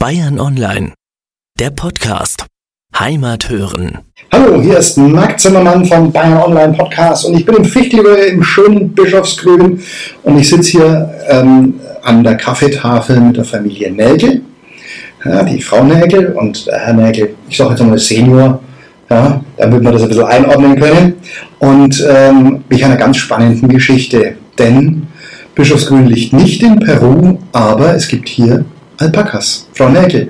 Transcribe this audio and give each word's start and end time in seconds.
Bayern 0.00 0.40
Online, 0.40 0.94
der 1.58 1.68
Podcast. 1.68 2.46
Heimat 2.98 3.50
hören. 3.50 3.98
Hallo, 4.32 4.62
hier 4.62 4.78
ist 4.78 4.96
Marc 4.96 5.38
Zimmermann 5.38 5.84
vom 5.84 6.10
Bayern 6.10 6.38
Online 6.38 6.72
Podcast 6.72 7.26
und 7.26 7.34
ich 7.36 7.44
bin 7.44 7.56
im 7.56 7.66
Fichtelhöhe 7.66 8.24
im 8.28 8.42
schönen 8.42 8.94
Bischofsgrün 8.94 9.82
und 10.22 10.38
ich 10.38 10.48
sitze 10.48 10.70
hier 10.70 11.14
ähm, 11.28 11.74
an 12.02 12.24
der 12.24 12.38
Kaffeetafel 12.38 13.20
mit 13.20 13.36
der 13.36 13.44
Familie 13.44 13.92
Nägel. 13.92 14.40
Ja, 15.22 15.42
die 15.42 15.60
Frau 15.60 15.84
Nägel 15.84 16.32
und 16.32 16.66
der 16.66 16.78
Herr 16.78 16.94
Nägel, 16.94 17.36
ich 17.50 17.58
sage 17.58 17.72
jetzt 17.72 17.82
mal 17.82 17.98
Senior, 17.98 18.58
ja, 19.10 19.44
damit 19.58 19.84
wir 19.84 19.92
das 19.92 20.04
ein 20.04 20.08
bisschen 20.08 20.24
einordnen 20.24 20.80
können. 20.80 21.14
Und 21.58 22.02
ähm, 22.08 22.64
einer 22.70 22.96
ganz 22.96 23.18
spannenden 23.18 23.68
Geschichte, 23.68 24.36
denn 24.58 25.08
Bischofsgrün 25.54 26.06
liegt 26.06 26.32
nicht 26.32 26.62
in 26.62 26.80
Peru, 26.80 27.38
aber 27.52 27.94
es 27.94 28.08
gibt 28.08 28.30
hier 28.30 28.64
Alpakas. 29.00 29.66
Frau 29.72 29.88
Nägel, 29.88 30.28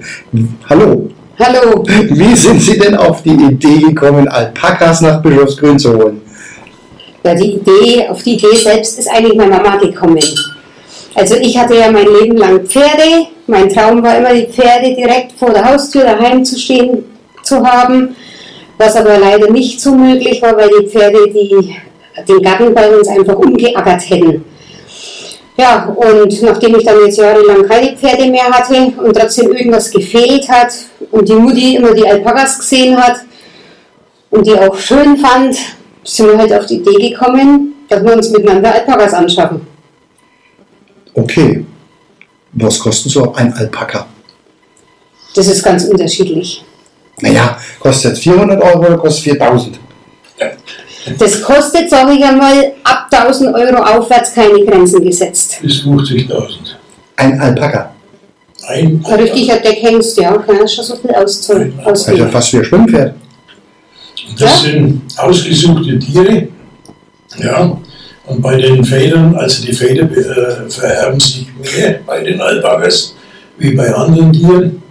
hallo. 0.69 1.11
Hallo. 1.41 1.85
Wie 1.89 2.37
sind 2.37 2.63
Sie 2.63 2.79
denn 2.79 2.95
auf 2.95 3.21
die 3.23 3.31
Idee 3.31 3.79
gekommen, 3.79 4.29
Alpakas 4.29 5.01
nach 5.01 5.21
Bischofsgrün 5.21 5.77
zu 5.77 5.97
holen? 5.97 6.21
Ja, 7.25 7.35
die 7.35 7.55
Idee, 7.55 8.09
auf 8.09 8.23
die 8.23 8.35
Idee 8.35 8.55
selbst 8.55 8.97
ist 9.01 9.09
eigentlich 9.09 9.35
meine 9.35 9.51
Mama 9.51 9.77
gekommen. 9.77 10.23
Also 11.17 11.35
ich 11.35 11.59
hatte 11.59 11.75
ja 11.75 11.91
mein 11.91 12.07
Leben 12.07 12.37
lang 12.37 12.61
Pferde. 12.61 13.27
Mein 13.49 13.69
Traum 13.69 14.05
war 14.05 14.19
immer, 14.19 14.33
die 14.33 14.47
Pferde 14.47 14.95
direkt 14.95 15.33
vor 15.33 15.51
der 15.51 15.65
Haustür 15.65 16.05
daheim 16.05 16.45
zu 16.45 16.57
stehen 16.57 17.05
zu 17.43 17.67
haben, 17.67 18.15
was 18.79 18.95
aber 18.95 19.19
leider 19.19 19.51
nicht 19.51 19.81
so 19.81 19.97
möglich 19.97 20.41
war, 20.43 20.57
weil 20.57 20.71
die 20.81 20.87
Pferde 20.87 21.29
die, 21.29 21.75
den 22.29 22.41
Garten 22.41 22.73
bei 22.73 22.89
uns 22.89 23.09
einfach 23.09 23.35
umgeackert 23.35 24.09
hätten. 24.09 24.45
Ja, 25.61 25.85
und 25.95 26.41
nachdem 26.41 26.77
ich 26.77 26.85
dann 26.87 27.05
jetzt 27.05 27.19
jahrelang 27.19 27.69
keine 27.69 27.95
Pferde 27.95 28.31
mehr 28.31 28.45
hatte 28.45 28.95
und 28.97 29.15
trotzdem 29.15 29.53
irgendwas 29.53 29.91
gefehlt 29.91 30.49
hat 30.49 30.73
und 31.11 31.29
die 31.29 31.35
Mutti 31.35 31.77
immer 31.77 31.93
die 31.93 32.09
Alpakas 32.09 32.61
gesehen 32.61 32.97
hat 32.97 33.17
und 34.31 34.47
die 34.47 34.55
auch 34.55 34.75
schön 34.79 35.19
fand, 35.19 35.55
sind 36.03 36.29
wir 36.29 36.39
halt 36.39 36.55
auf 36.55 36.65
die 36.65 36.77
Idee 36.77 37.11
gekommen, 37.11 37.75
dass 37.91 38.03
wir 38.03 38.17
uns 38.17 38.31
miteinander 38.31 38.73
Alpakas 38.73 39.13
anschaffen. 39.13 39.67
Okay. 41.13 41.67
Was 42.53 42.79
kostet 42.79 43.13
so 43.13 43.31
ein 43.35 43.53
Alpaka? 43.53 44.07
Das 45.35 45.47
ist 45.47 45.63
ganz 45.63 45.85
unterschiedlich. 45.85 46.65
Naja, 47.21 47.59
kostet 47.79 48.13
jetzt 48.13 48.23
400 48.23 48.63
Euro 48.63 48.87
oder 48.87 48.97
kostet 48.97 49.25
4000? 49.25 49.79
Das 51.19 51.41
kostet, 51.43 51.89
sage 51.91 52.13
ich 52.13 52.25
einmal, 52.25 52.73
ab 52.85 53.07
1000 53.11 53.55
Euro 53.55 53.83
aufwärts 53.83 54.35
keine 54.35 54.65
Grenzen 54.65 55.03
gesetzt. 55.03 55.59
bis 55.63 55.83
50.000. 55.83 56.49
Ein 57.17 57.41
Alpaka. 57.41 57.95
Ein 58.69 59.03
Ein 59.07 59.15
richtiger 59.21 59.57
Deckhengst, 59.59 60.17
ja, 60.19 60.37
kann 60.37 60.57
ja 60.57 60.69
schon 60.69 60.85
so 60.85 60.97
viel 60.97 61.11
auszahlen. 61.13 61.79
Das 61.85 62.07
ist 62.07 62.17
ja 62.19 62.29
fast 62.29 62.53
wie 62.53 62.59
ein 62.59 62.65
Schwimmpferd. 62.65 63.15
Das 64.39 64.41
Ja? 64.65 64.71
sind 64.71 65.03
ausgesuchte 65.17 65.99
Tiere. 65.99 66.49
Ja. 67.39 67.79
Und 68.27 68.43
bei 68.43 68.57
den 68.57 68.85
Federn, 68.85 69.35
also 69.35 69.65
die 69.65 69.73
Feder 69.73 70.05
äh, 70.05 70.71
vererben 70.71 71.19
sich 71.19 71.47
mehr 71.77 72.01
bei 72.07 72.23
den 72.23 72.41
Alpakas 72.41 73.15
wie 73.59 73.73
bei 73.75 73.93
anderen 73.93 74.33
Tieren. 74.33 74.83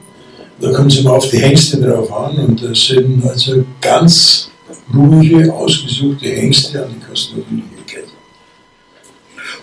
Da 0.60 0.72
kommt 0.72 0.92
es 0.92 1.00
immer 1.00 1.14
auf 1.14 1.30
die 1.30 1.38
Hengste 1.38 1.80
drauf 1.80 2.12
an. 2.12 2.36
Und 2.38 2.64
das 2.64 2.88
sind 2.88 3.24
also 3.26 3.64
ganz 3.80 4.49
ruhige, 4.96 5.54
ausgesuchte 5.54 6.28
Hengste, 6.28 6.84
und 6.86 6.96
die 6.96 7.06
kosten. 7.08 7.44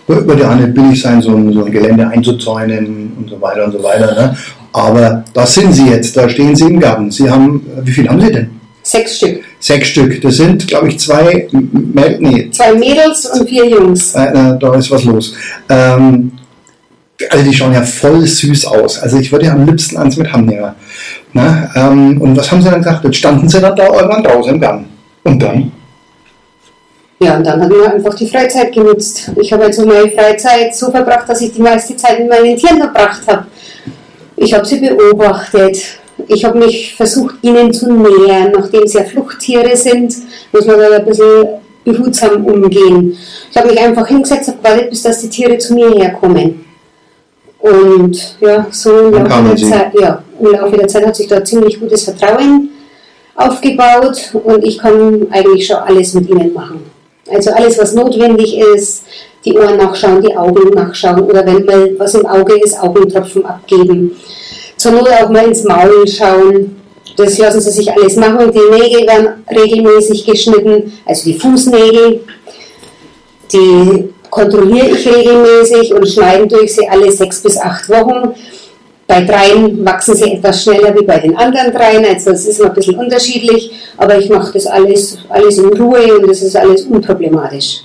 Würde 0.07 0.41
ja 0.41 0.55
nicht 0.55 0.73
billig 0.73 1.01
sein, 1.01 1.21
so 1.21 1.35
ein, 1.35 1.51
so 1.51 1.65
ein 1.65 1.71
Gelände 1.71 2.07
einzuzäunen 2.07 3.11
und 3.17 3.29
so 3.29 3.41
weiter 3.41 3.65
und 3.65 3.73
so 3.73 3.83
weiter. 3.83 4.13
Ne? 4.15 4.37
Aber 4.71 5.23
da 5.33 5.45
sind 5.45 5.73
Sie 5.73 5.87
jetzt, 5.89 6.15
da 6.15 6.29
stehen 6.29 6.55
Sie 6.55 6.65
im 6.65 6.79
Garten. 6.79 7.11
Sie 7.11 7.29
haben, 7.29 7.65
wie 7.83 7.91
viel 7.91 8.07
haben 8.07 8.21
Sie 8.21 8.31
denn? 8.31 8.49
Sechs 8.83 9.17
Stück. 9.17 9.43
Sechs 9.59 9.89
Stück. 9.89 10.21
Das 10.21 10.37
sind, 10.37 10.65
glaube 10.65 10.87
ich, 10.87 10.99
zwei, 10.99 11.49
Mäd- 11.51 12.19
nee, 12.19 12.49
Zwei 12.51 12.73
Mädels 12.73 13.25
und 13.25 13.49
vier 13.49 13.67
Jungs. 13.67 14.15
äh, 14.15 14.27
äh, 14.27 14.57
da 14.57 14.75
ist 14.75 14.89
was 14.91 15.03
los. 15.03 15.33
Ähm, 15.67 16.31
also 17.29 17.43
die 17.43 17.53
schauen 17.53 17.73
ja 17.73 17.81
voll 17.81 18.25
süß 18.25 18.65
aus. 18.67 18.99
Also 18.99 19.17
ich 19.17 19.29
würde 19.31 19.47
ja 19.47 19.53
am 19.53 19.65
liebsten 19.65 19.97
eins 19.97 20.15
mit 20.15 20.31
Hand 20.31 20.47
nehmen. 20.47 20.71
Ne? 21.33 21.69
Ähm, 21.75 22.21
und 22.21 22.37
was 22.37 22.49
haben 22.49 22.61
Sie 22.61 22.69
dann 22.69 22.81
gesagt? 22.81 23.03
Jetzt 23.03 23.17
standen 23.17 23.49
Sie 23.49 23.59
dann 23.59 23.75
da 23.75 23.87
irgendwann 23.93 24.23
draußen 24.23 24.53
im 24.53 24.61
Garten. 24.61 24.85
Und 25.27 25.39
dann? 25.43 25.71
Ja, 27.19 27.35
und 27.35 27.45
dann 27.45 27.61
haben 27.61 27.71
wir 27.71 27.91
einfach 27.91 28.13
die 28.13 28.29
Freizeit 28.29 28.71
genutzt. 28.71 29.31
Ich 29.41 29.51
habe 29.51 29.65
also 29.65 29.85
meine 29.85 30.09
Freizeit 30.11 30.73
so 30.73 30.89
verbracht, 30.89 31.27
dass 31.27 31.41
ich 31.41 31.51
die 31.51 31.61
meiste 31.61 31.97
Zeit 31.97 32.19
mit 32.19 32.29
meinen 32.29 32.55
Tieren 32.55 32.77
verbracht 32.77 33.21
habe. 33.27 33.47
Ich 34.37 34.53
habe 34.53 34.65
sie 34.65 34.79
beobachtet. 34.79 35.99
Ich 36.27 36.45
habe 36.45 36.59
mich 36.59 36.95
versucht, 36.95 37.35
ihnen 37.41 37.73
zu 37.73 37.91
nähern. 37.91 38.53
Nachdem 38.55 38.87
sie 38.87 38.99
ja 38.99 39.03
Fluchttiere 39.03 39.75
sind, 39.75 40.15
muss 40.53 40.65
man 40.65 40.79
da 40.79 40.95
ein 40.95 41.05
bisschen 41.05 41.47
behutsam 41.83 42.45
umgehen. 42.45 43.17
Ich 43.51 43.57
habe 43.57 43.69
mich 43.69 43.79
einfach 43.79 44.07
hingesetzt 44.07 44.49
und 44.49 44.63
gewartet, 44.63 44.89
bis 44.91 45.01
dass 45.01 45.21
die 45.21 45.29
Tiere 45.29 45.57
zu 45.57 45.73
mir 45.73 45.91
herkommen. 45.91 46.65
Und 47.59 48.37
ja, 48.39 48.67
so 48.71 48.97
im 48.99 49.13
Laufe, 49.13 49.55
der. 49.55 49.69
Zeit, 49.69 49.93
ja, 49.99 50.23
im 50.39 50.51
Laufe 50.51 50.77
der 50.77 50.87
Zeit 50.87 51.05
hat 51.05 51.15
sich 51.15 51.27
da 51.27 51.43
ziemlich 51.43 51.79
gutes 51.79 52.03
Vertrauen 52.03 52.69
aufgebaut 53.37 54.31
und 54.33 54.63
ich 54.65 54.79
kann 54.79 55.27
eigentlich 55.31 55.67
schon 55.67 55.77
alles 55.77 56.13
mit 56.13 56.29
ihnen 56.29 56.53
machen. 56.53 56.89
Also 57.29 57.51
alles, 57.51 57.77
was 57.77 57.93
notwendig 57.93 58.57
ist, 58.57 59.03
die 59.45 59.53
Ohren 59.57 59.77
nachschauen, 59.77 60.21
die 60.21 60.35
Augen 60.35 60.73
nachschauen 60.73 61.21
oder 61.21 61.45
wenn 61.45 61.65
mal 61.65 61.93
was 61.97 62.15
im 62.15 62.25
Auge 62.25 62.59
ist, 62.59 62.81
Augentropfen 62.81 63.45
abgeben. 63.45 64.17
Zur 64.77 64.93
Not 64.93 65.09
auch 65.09 65.29
mal 65.29 65.45
ins 65.45 65.63
Maul 65.63 66.07
schauen. 66.07 66.75
Das 67.15 67.37
lassen 67.37 67.61
sie 67.61 67.71
sich 67.71 67.91
alles 67.91 68.15
machen. 68.15 68.51
Die 68.51 68.79
Nägel 68.79 69.07
werden 69.07 69.43
regelmäßig 69.49 70.25
geschnitten, 70.25 70.93
also 71.05 71.23
die 71.25 71.39
Fußnägel. 71.39 72.21
Die 73.51 74.09
kontrolliere 74.29 74.89
ich 74.89 75.07
regelmäßig 75.07 75.93
und 75.93 76.07
schneiden 76.07 76.49
durch 76.49 76.75
sie 76.75 76.87
alle 76.87 77.11
sechs 77.11 77.41
bis 77.41 77.57
acht 77.57 77.89
Wochen. 77.89 78.35
Bei 79.07 79.21
dreien 79.23 79.85
wachsen 79.85 80.15
sie 80.15 80.33
etwas 80.33 80.63
schneller 80.63 80.93
wie 80.99 81.05
bei 81.05 81.19
den 81.19 81.35
anderen 81.37 81.71
dreien, 81.71 82.03
also 82.05 82.31
es 82.31 82.45
ist 82.45 82.59
immer 82.59 82.69
ein 82.69 82.75
bisschen 82.75 82.95
unterschiedlich, 82.95 83.71
aber 83.95 84.17
ich 84.19 84.29
mache 84.29 84.51
das 84.53 84.65
alles, 84.67 85.17
alles 85.29 85.57
in 85.57 85.67
Ruhe 85.69 86.17
und 86.19 86.29
das 86.29 86.41
ist 86.41 86.57
alles 86.57 86.81
unproblematisch. 86.83 87.83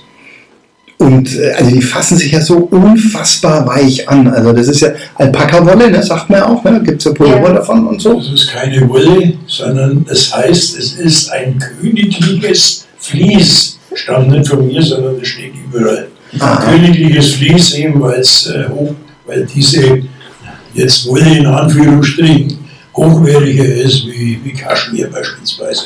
Und 0.97 1.37
äh, 1.37 1.51
also 1.53 1.71
die 1.71 1.81
fassen 1.81 2.17
sich 2.17 2.31
ja 2.31 2.41
so 2.41 2.57
unfassbar 2.71 3.65
weich 3.67 4.07
an. 4.07 4.27
Also 4.27 4.53
das 4.53 4.67
ist 4.67 4.81
ja 4.81 4.89
Alpaka-Wolle, 5.15 5.91
ne, 5.91 6.03
sagt 6.03 6.29
man 6.29 6.39
ja 6.39 6.47
auch. 6.47 6.63
Ne? 6.63 6.81
Gibt 6.83 6.99
es 6.99 7.05
ja 7.05 7.11
Pullover 7.11 7.49
Ja. 7.49 7.53
davon 7.53 7.87
und 7.87 8.01
so. 8.01 8.13
Das 8.15 8.31
ist 8.31 8.51
keine 8.51 8.87
Wolle, 8.89 9.33
sondern 9.47 10.05
es 10.09 10.33
heißt, 10.33 10.77
es 10.77 10.93
ist 10.93 11.31
ein 11.31 11.59
königliches 11.59 12.85
Vlies. 12.99 13.79
Stammt 13.93 14.29
nicht 14.29 14.47
von 14.47 14.65
mir, 14.65 14.81
sondern 14.81 15.15
es 15.21 15.27
steht 15.27 15.53
überall. 15.71 16.07
Aha. 16.39 16.71
Königliches 16.71 17.33
Vlies 17.33 17.73
eben, 17.75 18.01
weil 18.01 18.19
es 18.21 18.47
äh, 18.47 18.69
hoch, 18.69 18.93
weil 19.25 19.45
diese 19.53 20.01
jetzt 20.73 21.07
Wolle 21.07 21.37
in 21.37 21.45
Anführungsstrichen 21.45 22.57
hochwertiger 22.95 23.65
ist 23.65 24.05
wie, 24.07 24.39
wie 24.43 24.53
Kaschmir 24.53 25.09
beispielsweise. 25.09 25.85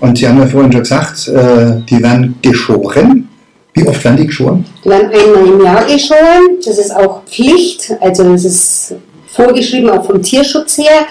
Und 0.00 0.18
Sie 0.18 0.28
haben 0.28 0.38
ja 0.38 0.46
vorhin 0.46 0.72
schon 0.72 0.82
gesagt, 0.82 1.28
äh, 1.28 1.80
die 1.88 2.02
werden 2.02 2.36
geschoren. 2.42 3.28
Wie 3.74 3.86
oft 3.86 4.02
werden 4.04 4.16
die 4.16 4.26
geschoren? 4.26 4.64
Die 4.84 4.88
werden 4.88 5.10
einmal 5.10 5.46
im 5.46 5.64
Jahr 5.64 5.84
geschoren, 5.84 6.58
das 6.64 6.78
ist 6.78 6.94
auch 6.94 7.22
Pflicht, 7.24 7.92
also 8.00 8.24
das 8.32 8.44
ist 8.44 8.94
vorgeschrieben 9.26 9.90
auch 9.90 10.04
vom 10.06 10.22
Tierschutz 10.22 10.78
her, 10.78 11.06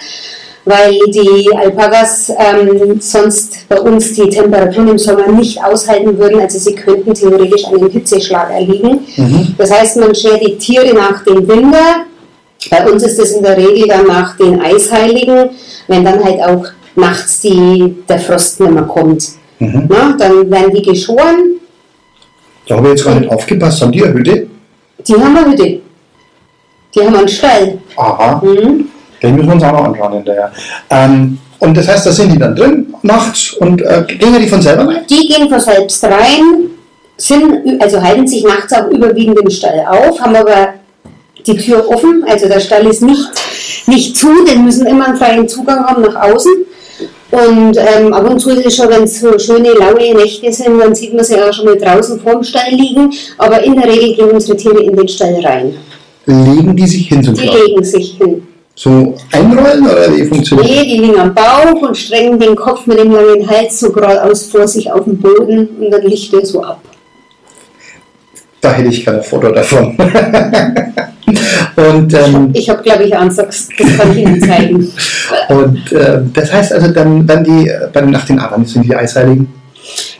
weil 0.65 0.93
die 1.09 1.47
Alpakas 1.55 2.31
ähm, 2.39 2.99
sonst 2.99 3.67
bei 3.69 3.79
uns 3.79 4.13
die 4.13 4.29
Temperaturen 4.29 4.87
im 4.89 4.97
Sommer 4.97 5.27
nicht 5.27 5.63
aushalten 5.63 6.17
würden, 6.17 6.39
also 6.39 6.57
sie 6.57 6.73
könnten 6.73 7.13
theoretisch 7.13 7.65
einen 7.65 7.89
Hitzeschlag 7.91 8.49
erliegen. 8.49 9.01
Das 9.59 9.71
heißt, 9.71 9.97
man 9.97 10.15
schert 10.15 10.41
die 10.41 10.57
Tiere 10.57 10.91
nach 10.95 11.23
dem 11.23 11.47
Winter. 11.47 12.05
Bei 12.69 12.89
uns 12.89 13.03
ist 13.03 13.19
es 13.19 13.31
in 13.31 13.43
der 13.43 13.57
Regel 13.57 13.87
dann 13.87 14.07
nach 14.07 14.35
den 14.37 14.59
Eisheiligen, 14.61 15.49
wenn 15.87 16.03
dann 16.05 16.23
halt 16.23 16.41
auch 16.41 16.65
nachts 16.95 17.41
die, 17.41 17.95
der 18.07 18.19
Frost 18.19 18.59
nicht 18.59 18.71
mehr 18.71 18.83
kommt. 18.83 19.29
Na, 19.59 20.15
dann 20.17 20.49
werden 20.51 20.73
die 20.73 20.81
geschoren. 20.81 21.59
Da 22.67 22.75
habe 22.77 22.87
ich 22.87 22.93
jetzt 22.95 23.05
gar 23.05 23.15
nicht 23.19 23.31
aufgepasst. 23.31 23.81
Haben 23.81 23.91
die 23.91 24.03
eine 24.03 24.13
Hütte? 24.13 24.47
Die 25.07 25.13
haben 25.13 25.37
eine 25.37 25.51
Hütte. 25.51 25.79
Die 26.95 26.99
haben 27.01 27.15
einen 27.15 27.27
Stall. 27.27 27.77
Aha, 27.95 28.41
Mhm. 28.43 28.85
den 29.21 29.35
müssen 29.35 29.47
wir 29.47 29.53
uns 29.55 29.63
auch 29.63 29.71
noch 29.71 29.83
anschauen 29.85 30.13
hinterher. 30.13 30.51
Ähm, 30.89 31.37
und 31.59 31.75
das 31.77 31.87
heißt, 31.87 32.05
da 32.05 32.11
sind 32.11 32.31
die 32.33 32.37
dann 32.39 32.55
drin 32.55 32.93
nachts 33.01 33.53
und 33.53 33.81
äh, 33.81 34.03
gehen 34.07 34.37
die 34.39 34.47
von 34.47 34.61
selber 34.61 34.87
rein? 34.87 35.05
Die 35.09 35.27
gehen 35.27 35.49
von 35.49 35.59
selbst 35.59 36.03
rein, 36.03 36.69
sind, 37.17 37.81
also 37.81 38.01
halten 38.01 38.27
sich 38.27 38.43
nachts 38.43 38.73
auch 38.73 38.87
überwiegend 38.89 39.39
im 39.39 39.49
Stall 39.49 39.85
auf, 39.87 40.19
haben 40.19 40.35
aber 40.35 40.73
die 41.47 41.57
Tür 41.57 41.87
offen, 41.89 42.23
also 42.27 42.47
der 42.47 42.59
Stall 42.59 42.85
ist 42.87 43.01
nicht, 43.01 43.29
nicht 43.87 44.15
zu, 44.17 44.27
den 44.45 44.65
müssen 44.65 44.85
immer 44.87 45.07
einen 45.07 45.17
freien 45.17 45.47
Zugang 45.47 45.85
haben 45.85 46.01
nach 46.01 46.29
außen. 46.29 46.51
Und 47.31 47.77
ähm, 47.77 48.13
ab 48.13 48.29
und 48.29 48.39
zu 48.39 48.51
ist 48.51 48.65
es 48.65 48.75
schon, 48.75 48.89
wenn 48.89 49.03
es 49.03 49.19
so 49.19 49.37
schöne, 49.37 49.69
laue 49.73 50.15
Nächte 50.15 50.51
sind, 50.53 50.79
dann 50.79 50.95
sieht 50.95 51.13
man 51.13 51.25
sie 51.25 51.35
auch 51.35 51.51
schon 51.51 51.65
mal 51.65 51.77
draußen 51.77 52.19
vorm 52.19 52.43
Stall 52.43 52.71
liegen. 52.71 53.11
Aber 53.37 53.61
in 53.63 53.75
der 53.75 53.87
Regel 53.87 54.15
gehen 54.15 54.31
unsere 54.31 54.57
Tiere 54.57 54.81
in 54.81 54.95
den 54.95 55.07
Stall 55.07 55.35
rein. 55.43 55.75
Legen 56.25 56.75
die 56.75 56.87
sich 56.87 57.07
hin 57.07 57.23
zum 57.23 57.33
Die 57.35 57.41
Schlafen? 57.41 57.65
legen 57.67 57.83
sich 57.83 58.17
hin. 58.17 58.47
So 58.77 59.15
einrollen 59.31 59.85
oder 59.85 60.15
wie 60.15 60.25
funktioniert 60.25 60.67
Nee, 60.67 60.83
die 60.83 60.97
liegen 60.97 61.19
am 61.19 61.33
Bauch 61.33 61.81
und 61.81 61.95
strengen 61.95 62.39
den 62.39 62.55
Kopf 62.55 62.85
mit 62.85 62.99
dem 62.99 63.11
langen 63.11 63.49
Hals 63.49 63.79
so 63.79 63.91
geradeaus 63.91 64.47
vor 64.47 64.67
sich 64.67 64.91
auf 64.91 65.05
den 65.05 65.17
Boden 65.17 65.69
und 65.79 65.91
dann 65.91 66.01
liegt 66.01 66.33
er 66.33 66.45
so 66.45 66.61
ab. 66.61 66.81
Da 68.59 68.73
hätte 68.73 68.89
ich 68.89 69.07
ein 69.07 69.23
Foto 69.23 69.51
davon. 69.51 69.97
und 71.75 72.13
ähm, 72.13 72.49
Ich 72.53 72.69
habe, 72.69 72.83
glaube 72.83 73.03
ich, 73.03 73.15
eins, 73.15 73.35
das 73.35 73.69
kann 73.77 74.11
ich 74.11 74.17
Ihnen 74.17 74.41
zeigen. 74.41 74.91
und 75.49 75.91
äh, 75.91 76.21
das 76.33 76.53
heißt 76.53 76.73
also 76.73 76.89
dann, 76.89 77.25
dann 77.25 77.43
die, 77.43 77.71
dann 77.93 78.11
nach 78.11 78.25
den 78.25 78.39
Abend 78.39 78.67
sind 78.69 78.85
die 78.85 78.95
Eisheiligen. 78.95 79.47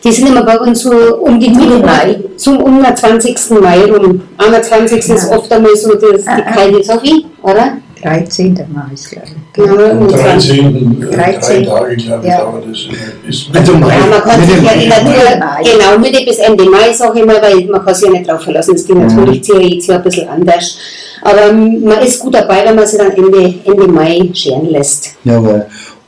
Die 0.04 0.12
sind 0.12 0.28
immer 0.28 0.44
bei 0.44 0.60
uns 0.60 0.82
so 0.82 0.92
um 1.18 1.40
die 1.40 1.50
Mitte 1.50 1.80
Mai, 1.80 2.20
so 2.38 2.52
um 2.52 2.84
den 2.84 2.96
20. 2.96 3.60
Mai 3.62 3.86
rum. 3.86 4.22
Am 4.38 4.62
20. 4.62 5.10
ist 5.10 5.32
oft 5.32 5.52
einmal 5.52 5.76
so 5.76 5.96
das, 5.96 6.22
die 6.22 6.54
kalte 6.54 6.84
Sophie, 6.84 7.26
oder? 7.42 7.78
13. 8.06 8.54
Mai 8.74 8.94
ist, 8.94 9.10
glaube 9.12 9.28
ich. 9.28 9.54
Genau, 9.54 9.84
Am 9.92 9.98
um 10.00 10.10
20. 10.10 10.62
13. 10.62 11.02
äh, 11.02 11.16
drei 11.16 11.32
13. 11.34 11.66
Tage, 11.66 11.66
glaube 11.66 11.94
ich, 11.96 12.06
Ja. 12.06 12.38
dauert 12.40 12.64
das. 12.70 12.80
Bis 13.26 13.48
Also 13.54 13.74
Mai. 13.78 13.88
Ja, 13.98 14.06
man 14.06 14.22
kann 14.22 14.42
sich 14.42 14.50
ja 14.52 14.56
in 14.58 14.64
der 14.66 14.76
Mitte 14.76 14.90
Natur, 14.90 15.40
Mai. 15.40 15.64
genau, 15.64 16.00
Mitte 16.00 16.26
bis 16.26 16.38
Ende 16.38 16.66
Mai, 16.70 16.94
sage 16.94 17.20
ich 17.20 17.26
mal, 17.26 17.42
weil 17.42 17.66
man 17.66 17.84
kann 17.84 17.96
sich 17.96 18.06
ja 18.06 18.12
nicht 18.12 18.30
drauf 18.30 18.42
verlassen. 18.42 18.76
Es 18.76 18.86
geht 18.86 18.96
natürlich 18.98 19.48
jetzt 19.48 19.88
ja 19.88 19.96
ein 19.96 20.04
bisschen 20.04 20.28
anders. 20.30 20.78
Aber 21.24 21.42
ähm, 21.50 21.82
man 21.84 22.00
ist 22.00 22.20
gut 22.20 22.36
dabei, 22.36 22.64
wenn 22.66 22.76
man 22.76 22.86
sich 22.86 23.00
dann 23.00 23.12
Ende, 23.12 23.54
Ende 23.66 23.88
Mai 23.88 24.30
scheren 24.34 24.70
lässt. 24.70 25.16
Jawohl. 25.24 25.66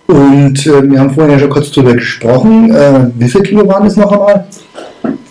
Und 0.08 0.66
äh, 0.68 0.90
wir 0.90 1.00
haben 1.00 1.10
vorhin 1.14 1.34
ja 1.34 1.40
schon 1.40 1.50
kurz 1.50 1.72
drüber 1.72 1.94
gesprochen. 1.94 2.74
Äh, 2.74 3.10
wie 3.16 3.28
viel 3.28 3.42
Kilo 3.42 3.68
waren 3.68 3.84
das 3.86 3.96
noch 3.98 4.12
einmal? 4.12 4.46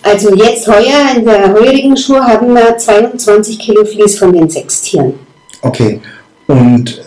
Also 0.03 0.35
jetzt 0.35 0.67
heuer, 0.67 1.15
in 1.17 1.25
der 1.25 1.51
heurigen 1.53 1.95
Schuhe, 1.97 2.21
haben 2.21 2.53
wir 2.53 2.77
22 2.77 3.57
Kilo 3.57 3.83
Vlies 3.85 4.19
von 4.19 4.31
den 4.33 4.49
sechs 4.49 4.81
Tieren. 4.81 5.13
Okay. 5.61 5.99
Und 6.47 7.01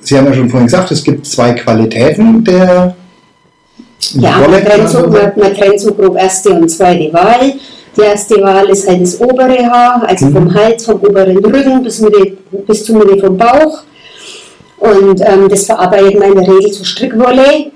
Sie 0.00 0.18
haben 0.18 0.26
ja 0.26 0.34
schon 0.34 0.50
vorhin 0.50 0.66
gesagt, 0.66 0.90
es 0.90 1.02
gibt 1.02 1.26
zwei 1.26 1.52
Qualitäten 1.52 2.44
der 2.44 2.94
Ja, 4.12 4.38
man 4.38 4.64
trennt, 4.64 4.88
so, 4.88 5.06
man, 5.06 5.32
man 5.36 5.54
trennt 5.54 5.80
so 5.80 5.94
grob 5.94 6.16
erste 6.16 6.50
und 6.50 6.68
zweite 6.68 7.12
Wahl. 7.12 7.54
Die 7.96 8.00
erste 8.00 8.42
Wahl 8.42 8.68
ist 8.68 8.88
halt 8.88 9.02
das 9.02 9.20
obere 9.20 9.64
Haar, 9.66 10.04
also 10.06 10.28
vom 10.28 10.52
Hals, 10.52 10.84
vom 10.84 11.00
oberen 11.00 11.38
Rücken 11.38 11.82
bis, 11.82 12.00
Mitte, 12.00 12.36
bis 12.66 12.84
zur 12.84 12.96
Mitte 12.96 13.18
vom 13.18 13.36
Bauch. 13.36 13.82
Und 14.78 15.20
ähm, 15.20 15.48
das 15.48 15.64
verarbeitet 15.64 16.18
man 16.18 16.32
in 16.32 16.44
der 16.44 16.54
Regel 16.54 16.72
zu 16.72 16.84
Strickwolle. 16.84 17.70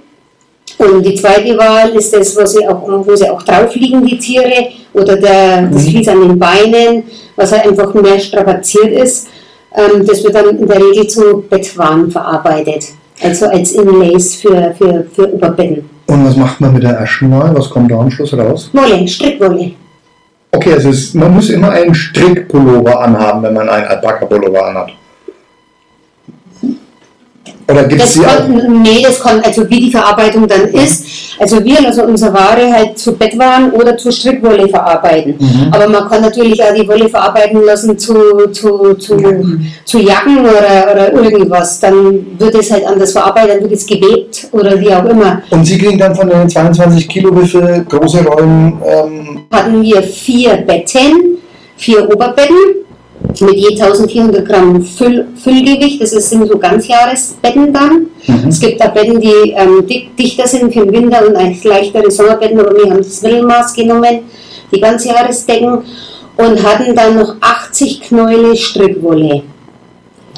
Und 0.76 1.02
die 1.02 1.14
zweite 1.14 1.56
Wahl 1.56 1.90
ist 1.90 2.12
das, 2.12 2.36
wo 2.36 2.44
sie 2.44 2.66
auch, 2.68 2.82
wo 3.06 3.16
sie 3.16 3.30
auch 3.30 3.42
drauf 3.42 3.74
liegen, 3.74 4.04
die 4.04 4.18
Tiere, 4.18 4.68
oder 4.92 5.16
der, 5.16 5.62
das 5.62 5.84
Vlies 5.84 6.08
an 6.08 6.20
den 6.20 6.38
Beinen, 6.38 7.04
was 7.36 7.52
halt 7.52 7.66
einfach 7.66 7.94
mehr 7.94 8.18
strapaziert 8.18 8.92
ist. 8.92 9.28
Ähm, 9.74 10.06
das 10.06 10.22
wird 10.24 10.34
dann 10.34 10.58
in 10.58 10.66
der 10.66 10.78
Regel 10.78 11.06
zu 11.06 11.44
Bettwaren 11.48 12.10
verarbeitet. 12.10 12.86
Also 13.22 13.46
als 13.46 13.72
Inlays 13.72 14.36
für, 14.36 14.74
für, 14.78 15.06
für 15.12 15.34
Oberbetten. 15.34 15.88
Und 16.06 16.24
was 16.24 16.36
macht 16.36 16.60
man 16.60 16.72
mit 16.72 16.82
der 16.82 16.92
ersten 16.92 17.30
Wahl? 17.30 17.54
Was 17.54 17.68
kommt 17.68 17.90
da 17.90 17.98
am 17.98 18.10
Schluss 18.10 18.32
raus? 18.32 18.70
Wolle, 18.72 19.06
Strickwolle. 19.06 19.72
Okay, 20.52 20.72
also 20.72 20.88
es, 20.88 21.12
man 21.14 21.34
muss 21.34 21.50
immer 21.50 21.70
einen 21.70 21.94
Strickpullover 21.94 23.00
anhaben, 23.00 23.42
wenn 23.42 23.54
man 23.54 23.68
einen 23.68 23.86
Alpaka-Pullover 23.86 24.66
anhat. 24.66 24.92
Oder 27.70 27.84
gibt 27.84 28.02
es 28.02 28.14
Das 28.14 28.46
die 28.46 28.68
nee, 28.68 29.02
das 29.02 29.20
kann, 29.20 29.40
also 29.42 29.68
wie 29.68 29.80
die 29.80 29.90
Verarbeitung 29.90 30.48
dann 30.48 30.68
ist. 30.68 31.04
Also 31.38 31.62
wir 31.62 31.84
also 31.86 32.04
unsere 32.04 32.32
Ware 32.32 32.72
halt 32.72 32.98
zu 32.98 33.14
Bettwaren 33.14 33.70
oder 33.72 33.96
zu 33.96 34.10
Strickwolle 34.10 34.68
verarbeiten. 34.68 35.34
Mhm. 35.38 35.68
Aber 35.70 35.86
man 35.86 36.08
kann 36.08 36.22
natürlich 36.22 36.62
auch 36.62 36.72
die 36.72 36.88
Wolle 36.88 37.08
verarbeiten 37.10 37.62
lassen 37.64 37.98
zu, 37.98 38.48
zu, 38.52 38.94
zu, 38.94 39.16
zu 39.84 39.98
Jacken 39.98 40.40
oder, 40.40 40.92
oder 40.92 41.12
irgendwas. 41.12 41.78
Dann 41.80 42.26
wird 42.38 42.54
es 42.54 42.70
halt 42.70 42.86
anders 42.86 43.12
verarbeitet, 43.12 43.56
dann 43.56 43.62
wird 43.64 43.72
es 43.72 43.86
gewebt 43.86 44.48
oder 44.52 44.80
wie 44.80 44.90
auch 44.90 45.04
immer. 45.04 45.42
Und 45.50 45.66
Sie 45.66 45.76
kriegen 45.76 45.98
dann 45.98 46.14
von 46.14 46.28
den 46.30 46.48
22 46.48 47.06
Kilo 47.06 47.38
wie 47.38 47.46
viele 47.46 47.84
große 47.86 48.24
Rollen? 48.24 48.80
Ähm, 48.82 49.40
Hatten 49.52 49.82
wir 49.82 50.02
vier 50.02 50.56
Betten, 50.56 51.36
vier 51.76 52.10
Oberbetten 52.10 52.87
mit 53.40 53.56
je 53.56 53.80
1400 53.80 54.46
Gramm 54.46 54.82
Füll, 54.82 55.26
Füllgewicht. 55.36 56.00
Das 56.00 56.10
sind 56.10 56.46
so 56.46 56.58
Ganzjahresbetten 56.58 57.72
dann. 57.72 58.06
Es 58.48 58.60
gibt 58.60 58.80
auch 58.82 58.92
Betten, 58.92 59.20
die 59.20 59.54
ähm, 59.56 59.86
dichter 60.18 60.46
sind 60.46 60.72
für 60.72 60.84
den 60.84 60.92
Winter 60.92 61.26
und 61.26 61.36
eigentlich 61.36 61.64
leichtere 61.64 62.10
Sommerbetten, 62.10 62.60
aber 62.60 62.76
wir 62.76 62.90
haben 62.90 62.98
das 62.98 63.22
Mittelmaß 63.22 63.74
genommen, 63.74 64.20
die 64.72 64.80
Ganzjahresdecken 64.80 65.82
und 66.36 66.62
hatten 66.62 66.94
dann 66.94 67.16
noch 67.16 67.36
80 67.40 68.00
Knäule 68.02 68.56
Strickwolle. 68.56 69.42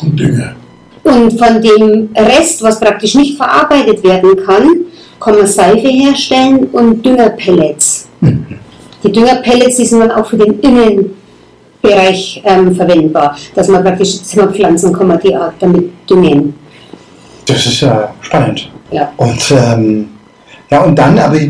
und 0.02 0.18
Dünger. 0.18 0.54
Und 1.02 1.38
von 1.38 1.62
dem 1.62 2.10
Rest, 2.14 2.62
was 2.62 2.78
praktisch 2.78 3.14
nicht 3.14 3.36
verarbeitet 3.36 4.04
werden 4.04 4.36
kann, 4.44 4.68
kann 5.18 5.36
man 5.36 5.46
Seife 5.46 5.88
herstellen 5.88 6.68
und 6.72 7.04
Düngerpellets. 7.04 8.08
Die 9.02 9.12
Düngerpellets, 9.12 9.76
die 9.76 9.86
sind 9.86 10.00
dann 10.00 10.10
auch 10.10 10.26
für 10.26 10.36
den 10.36 10.60
Innenbereich 11.82 12.42
ähm, 12.44 12.74
verwendbar, 12.74 13.36
dass 13.54 13.68
man 13.68 13.82
praktisch 13.82 14.22
Zimmerpflanzen 14.22 14.92
kann 14.92 15.08
man 15.08 15.20
die 15.20 15.34
Art 15.34 15.54
damit 15.58 15.90
düngen. 16.08 16.54
das 17.46 17.66
ist 17.66 17.80
ja 17.80 18.12
spannend. 18.20 18.70
Ja. 18.90 19.12
Und 19.16 19.50
ähm, 19.50 20.08
ja, 20.70 20.82
und 20.82 20.96
dann, 20.96 21.18
aber 21.18 21.36
äh, 21.36 21.48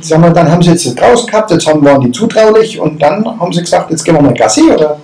sag 0.00 0.20
mal, 0.20 0.32
dann 0.32 0.50
haben 0.50 0.62
Sie 0.62 0.70
jetzt 0.70 0.86
das 0.86 0.94
draußen 0.94 1.26
gehabt, 1.26 1.50
jetzt 1.50 1.66
haben, 1.66 1.84
waren 1.84 2.00
die 2.02 2.12
zutraulich 2.12 2.78
und 2.78 3.00
dann 3.00 3.24
haben 3.40 3.52
Sie 3.52 3.60
gesagt, 3.60 3.90
jetzt 3.90 4.04
gehen 4.04 4.14
wir 4.14 4.22
mal 4.22 4.34
Gassi, 4.34 4.62
oder? 4.70 4.98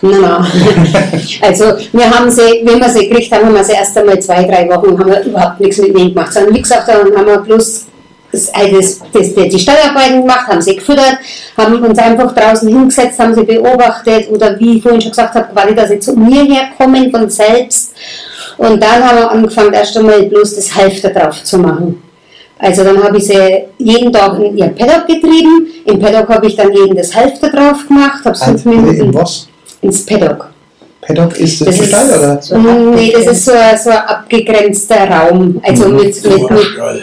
Nein, 0.00 0.20
nein. 0.20 0.46
Also 1.40 1.64
wir 1.92 2.10
haben 2.10 2.30
sie, 2.30 2.62
wenn 2.64 2.78
wir 2.78 2.88
sie 2.88 3.08
gekriegt 3.08 3.32
haben, 3.32 3.46
haben 3.46 3.54
wir 3.54 3.64
sie 3.64 3.72
erst 3.72 3.96
einmal 3.96 4.20
zwei, 4.20 4.44
drei 4.44 4.68
Wochen 4.68 4.98
haben 4.98 5.10
wir 5.10 5.22
überhaupt 5.22 5.60
nichts 5.60 5.78
mit 5.78 5.96
ihnen 5.96 6.14
gemacht. 6.14 6.32
Sondern 6.32 6.54
wie 6.54 6.60
gesagt, 6.60 6.88
dann 6.88 7.16
haben 7.16 7.26
wir 7.26 7.38
bloß 7.38 7.86
das, 8.34 9.00
das, 9.12 9.34
das, 9.34 9.48
die 9.48 9.58
Steuerarbeiten 9.58 10.20
gemacht, 10.22 10.46
haben 10.48 10.60
sie 10.60 10.76
gefüttert, 10.76 11.18
haben 11.56 11.82
uns 11.82 11.98
einfach 11.98 12.34
draußen 12.34 12.68
hingesetzt, 12.68 13.18
haben 13.18 13.34
sie 13.34 13.44
beobachtet 13.44 14.28
oder 14.30 14.58
wie 14.58 14.76
ich 14.76 14.82
vorhin 14.82 15.00
schon 15.00 15.10
gesagt 15.10 15.34
habe, 15.34 15.48
quasi, 15.52 15.74
dass 15.74 15.88
sie 15.90 15.98
zu 15.98 16.14
mir 16.14 16.42
herkommen 16.44 17.10
von 17.10 17.28
selbst. 17.30 17.92
Und 18.58 18.82
dann 18.82 19.02
haben 19.04 19.18
wir 19.18 19.30
angefangen, 19.30 19.72
erst 19.72 19.96
einmal 19.96 20.22
bloß 20.24 20.56
das 20.56 20.74
Halfter 20.74 21.10
drauf 21.10 21.42
zu 21.42 21.58
machen. 21.58 22.02
Also 22.58 22.84
dann 22.84 23.02
habe 23.02 23.18
ich 23.18 23.26
sie 23.26 23.64
jeden 23.78 24.12
Tag 24.12 24.38
in 24.38 24.56
ihr 24.56 24.68
Paddock 24.68 25.06
getrieben. 25.08 25.66
Im 25.84 25.98
Paddock 25.98 26.28
habe 26.28 26.46
ich 26.46 26.56
dann 26.56 26.72
jeden 26.72 26.96
das 26.96 27.14
Halfter 27.14 27.50
drauf 27.50 27.86
gemacht, 27.86 28.24
habe 28.24 28.36
fünf 28.36 28.64
Also, 28.66 28.70
in 28.70 28.84
Minuten 28.84 29.14
was? 29.14 29.48
ins 29.82 30.06
Paddock. 30.06 30.50
Paddock 31.02 31.38
ist 31.38 31.60
das, 31.60 31.66
Das 31.66 31.76
das 31.76 31.86
ist, 31.86 31.92
Stall, 31.92 32.18
oder? 32.18 32.40
So 32.40 32.56
nee, 32.56 33.12
das 33.12 33.26
ist 33.26 33.44
so 33.44 33.52
ein, 33.52 33.76
so 33.76 33.90
ein 33.90 33.96
abgegrenzter 33.98 35.10
Raum. 35.10 35.60
Also 35.62 35.88
Mhm. 35.88 35.96
mit, 35.96 36.24
mit, 36.24 36.50
mit, 36.50 36.76
Geil. 36.76 37.02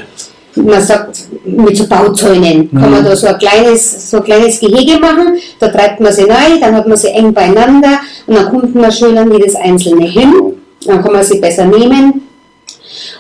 Man 0.56 0.82
sagt, 0.82 1.28
mit 1.46 1.78
so 1.78 1.88
Bauzäunen 1.88 2.70
kann 2.72 2.92
man 2.92 3.04
da 3.04 3.16
so 3.16 3.28
ein 3.28 3.38
kleines, 3.38 4.10
so 4.10 4.18
ein 4.18 4.24
kleines 4.24 4.60
Gehege 4.60 5.00
machen. 5.00 5.38
Da 5.60 5.70
treibt 5.70 6.00
man 6.00 6.12
sie 6.12 6.24
rein, 6.24 6.60
dann 6.60 6.76
hat 6.76 6.88
man 6.88 6.98
sie 6.98 7.10
eng 7.10 7.34
beieinander 7.34 8.00
und 8.28 8.36
dann 8.36 8.50
kommt 8.50 8.76
man 8.76 8.92
schön 8.92 9.18
an 9.18 9.32
jedes 9.32 9.56
einzelne 9.56 10.06
hin. 10.06 10.34
Dann 10.86 11.02
kann 11.02 11.14
man 11.14 11.24
sie 11.24 11.40
besser 11.40 11.66
nehmen. 11.66 12.28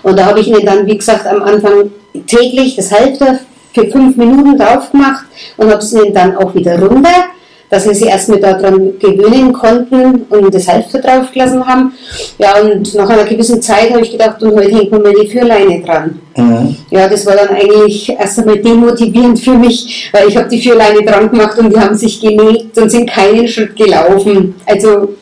Und 0.03 0.17
da 0.17 0.25
habe 0.25 0.39
ich 0.39 0.47
ihnen 0.47 0.65
dann, 0.65 0.85
wie 0.85 0.97
gesagt, 0.97 1.27
am 1.27 1.41
Anfang 1.43 1.91
täglich 2.27 2.75
das 2.75 2.91
Halfter 2.91 3.39
für 3.73 3.87
fünf 3.87 4.17
Minuten 4.17 4.57
drauf 4.57 4.91
gemacht 4.91 5.25
und 5.57 5.69
habe 5.69 5.81
es 5.81 5.93
ihnen 5.93 6.13
dann 6.13 6.35
auch 6.35 6.53
wieder 6.53 6.79
runter, 6.79 7.25
dass 7.71 7.85
sie 7.85 7.95
sich 7.95 8.07
erstmal 8.07 8.39
daran 8.39 8.99
gewöhnen 8.99 9.53
konnten 9.53 10.23
und 10.29 10.53
das 10.53 10.67
Halfter 10.67 10.99
draufgelassen 10.99 11.65
haben. 11.65 11.93
Ja, 12.37 12.59
und 12.59 12.93
nach 12.95 13.09
einer 13.09 13.23
gewissen 13.23 13.61
Zeit 13.61 13.91
habe 13.91 14.01
ich 14.01 14.11
gedacht, 14.11 14.43
und 14.43 14.53
heute 14.53 14.75
hängt 14.75 14.91
mal 14.91 15.13
die 15.13 15.29
Führleine 15.29 15.81
dran. 15.81 16.19
Mhm. 16.35 16.75
Ja, 16.89 17.07
das 17.07 17.25
war 17.25 17.37
dann 17.37 17.55
eigentlich 17.55 18.09
erst 18.09 18.39
einmal 18.39 18.57
demotivierend 18.57 19.39
für 19.39 19.53
mich, 19.53 20.09
weil 20.11 20.27
ich 20.27 20.35
habe 20.35 20.49
die 20.49 20.61
Führleine 20.61 21.01
dran 21.05 21.31
gemacht 21.31 21.57
und 21.57 21.73
die 21.73 21.79
haben 21.79 21.95
sich 21.95 22.19
gelegt 22.19 22.77
und 22.77 22.89
sind 22.89 23.09
keinen 23.09 23.47
Schritt 23.47 23.73
gelaufen. 23.77 24.53
Also 24.65 25.15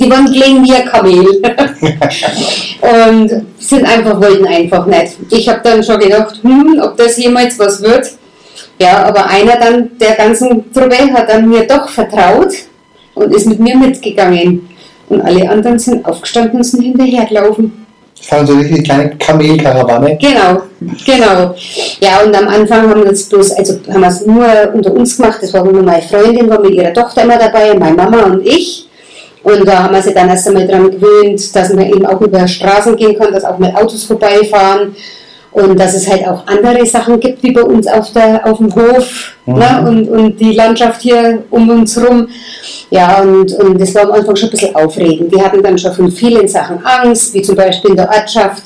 die 0.00 0.10
waren 0.10 0.32
klein 0.32 0.64
wie 0.64 0.74
ein 0.74 0.84
Kamel. 0.84 1.42
und 3.08 3.44
sind 3.56 3.84
einfach, 3.84 4.20
wollten 4.20 4.46
einfach 4.46 4.84
nicht. 4.86 5.16
Ich 5.30 5.48
habe 5.48 5.60
dann 5.62 5.84
schon 5.84 6.00
gedacht, 6.00 6.40
hm, 6.42 6.80
ob 6.82 6.96
das 6.96 7.16
jemals 7.18 7.56
was 7.56 7.80
wird. 7.80 8.10
Ja, 8.80 9.04
aber 9.04 9.26
einer 9.26 9.56
dann 9.56 9.90
der 9.98 10.14
ganzen 10.14 10.72
Truppe 10.72 11.12
hat 11.12 11.28
dann 11.28 11.48
mir 11.48 11.66
doch 11.66 11.88
vertraut 11.88 12.52
und 13.14 13.34
ist 13.34 13.46
mit 13.46 13.58
mir 13.58 13.76
mitgegangen. 13.76 14.68
Und 15.08 15.22
alle 15.22 15.48
anderen 15.48 15.78
sind 15.78 16.04
aufgestanden 16.04 16.58
und 16.58 16.64
sind 16.64 16.82
hinterhergelaufen. 16.82 17.86
Das 18.20 18.32
war 18.32 18.46
so 18.46 18.54
eine 18.54 18.82
kleine 18.82 19.16
Kamelkarawane. 19.16 20.18
Genau, 20.20 20.62
genau. 21.06 21.54
Ja, 22.00 22.20
und 22.24 22.36
am 22.36 22.48
Anfang 22.48 22.90
haben 22.90 23.04
wir 23.04 23.12
es 23.12 23.28
bloß, 23.28 23.52
also 23.52 23.78
haben 23.90 24.00
wir 24.00 24.08
es 24.08 24.26
nur 24.26 24.46
unter 24.74 24.92
uns 24.92 25.16
gemacht. 25.16 25.38
Das 25.40 25.54
war 25.54 25.64
nur 25.64 25.82
meine 25.82 26.02
Freundin, 26.02 26.50
war 26.50 26.60
mit 26.60 26.72
ihrer 26.72 26.92
Tochter 26.92 27.22
immer 27.22 27.38
dabei, 27.38 27.74
meine 27.74 27.96
Mama 27.96 28.24
und 28.24 28.46
ich. 28.46 28.88
Und 29.44 29.66
da 29.66 29.84
haben 29.84 29.94
wir 29.94 30.02
sie 30.02 30.12
dann 30.12 30.28
erst 30.28 30.48
einmal 30.48 30.66
daran 30.66 30.90
gewöhnt, 30.90 31.54
dass 31.54 31.72
man 31.72 31.86
eben 31.86 32.04
auch 32.04 32.20
über 32.20 32.46
Straßen 32.46 32.96
gehen 32.96 33.16
kann, 33.16 33.32
dass 33.32 33.44
auch 33.44 33.58
mal 33.58 33.74
Autos 33.74 34.04
vorbeifahren. 34.04 34.94
Und 35.62 35.78
dass 35.80 35.94
es 35.94 36.08
halt 36.08 36.26
auch 36.26 36.46
andere 36.46 36.86
Sachen 36.86 37.18
gibt, 37.18 37.42
wie 37.42 37.50
bei 37.52 37.62
uns 37.62 37.86
auf, 37.86 38.12
der, 38.12 38.46
auf 38.46 38.58
dem 38.58 38.74
Hof 38.74 39.32
Mhm. 39.46 39.54
ne? 39.58 39.84
und, 39.88 40.08
und 40.08 40.40
die 40.40 40.52
Landschaft 40.52 41.00
hier 41.02 41.42
um 41.50 41.68
uns 41.70 41.96
herum. 41.96 42.28
Ja, 42.90 43.22
und, 43.22 43.50
und 43.54 43.80
das 43.80 43.94
war 43.94 44.02
am 44.02 44.12
Anfang 44.12 44.36
schon 44.36 44.48
ein 44.50 44.52
bisschen 44.52 44.74
aufregend. 44.76 45.34
Die 45.34 45.40
hatten 45.40 45.62
dann 45.62 45.78
schon 45.78 45.92
von 45.94 46.10
vielen 46.12 46.46
Sachen 46.46 46.84
Angst, 46.84 47.32
wie 47.34 47.42
zum 47.42 47.56
Beispiel 47.56 47.90
in 47.90 47.96
der 47.96 48.08
Ortschaft 48.10 48.62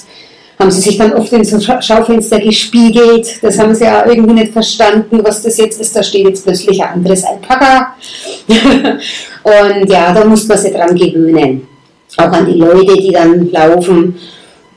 haben 0.58 0.70
sie 0.70 0.80
sich 0.80 0.98
dann 0.98 1.12
oft 1.14 1.32
in 1.32 1.44
so 1.44 1.56
Scha- 1.56 1.80
Schaufenster 1.82 2.38
gespiegelt. 2.38 3.26
Das 3.42 3.58
haben 3.58 3.74
sie 3.74 3.84
ja 3.84 4.04
irgendwie 4.06 4.34
nicht 4.34 4.52
verstanden, 4.52 5.20
was 5.22 5.42
das 5.42 5.56
jetzt 5.58 5.80
ist. 5.80 5.94
Da 5.96 6.02
steht 6.02 6.26
jetzt 6.28 6.44
plötzlich 6.44 6.80
ein 6.82 6.94
anderes 6.94 7.24
Alpaka. 7.24 7.94
und 9.42 9.90
ja, 9.90 10.12
da 10.12 10.24
muss 10.24 10.46
man 10.46 10.58
sich 10.58 10.72
dran 10.72 10.94
gewöhnen. 10.94 11.66
Auch 12.16 12.24
an 12.30 12.46
die 12.46 12.58
Leute, 12.58 12.94
die 12.96 13.10
dann 13.12 13.50
laufen. 13.50 14.16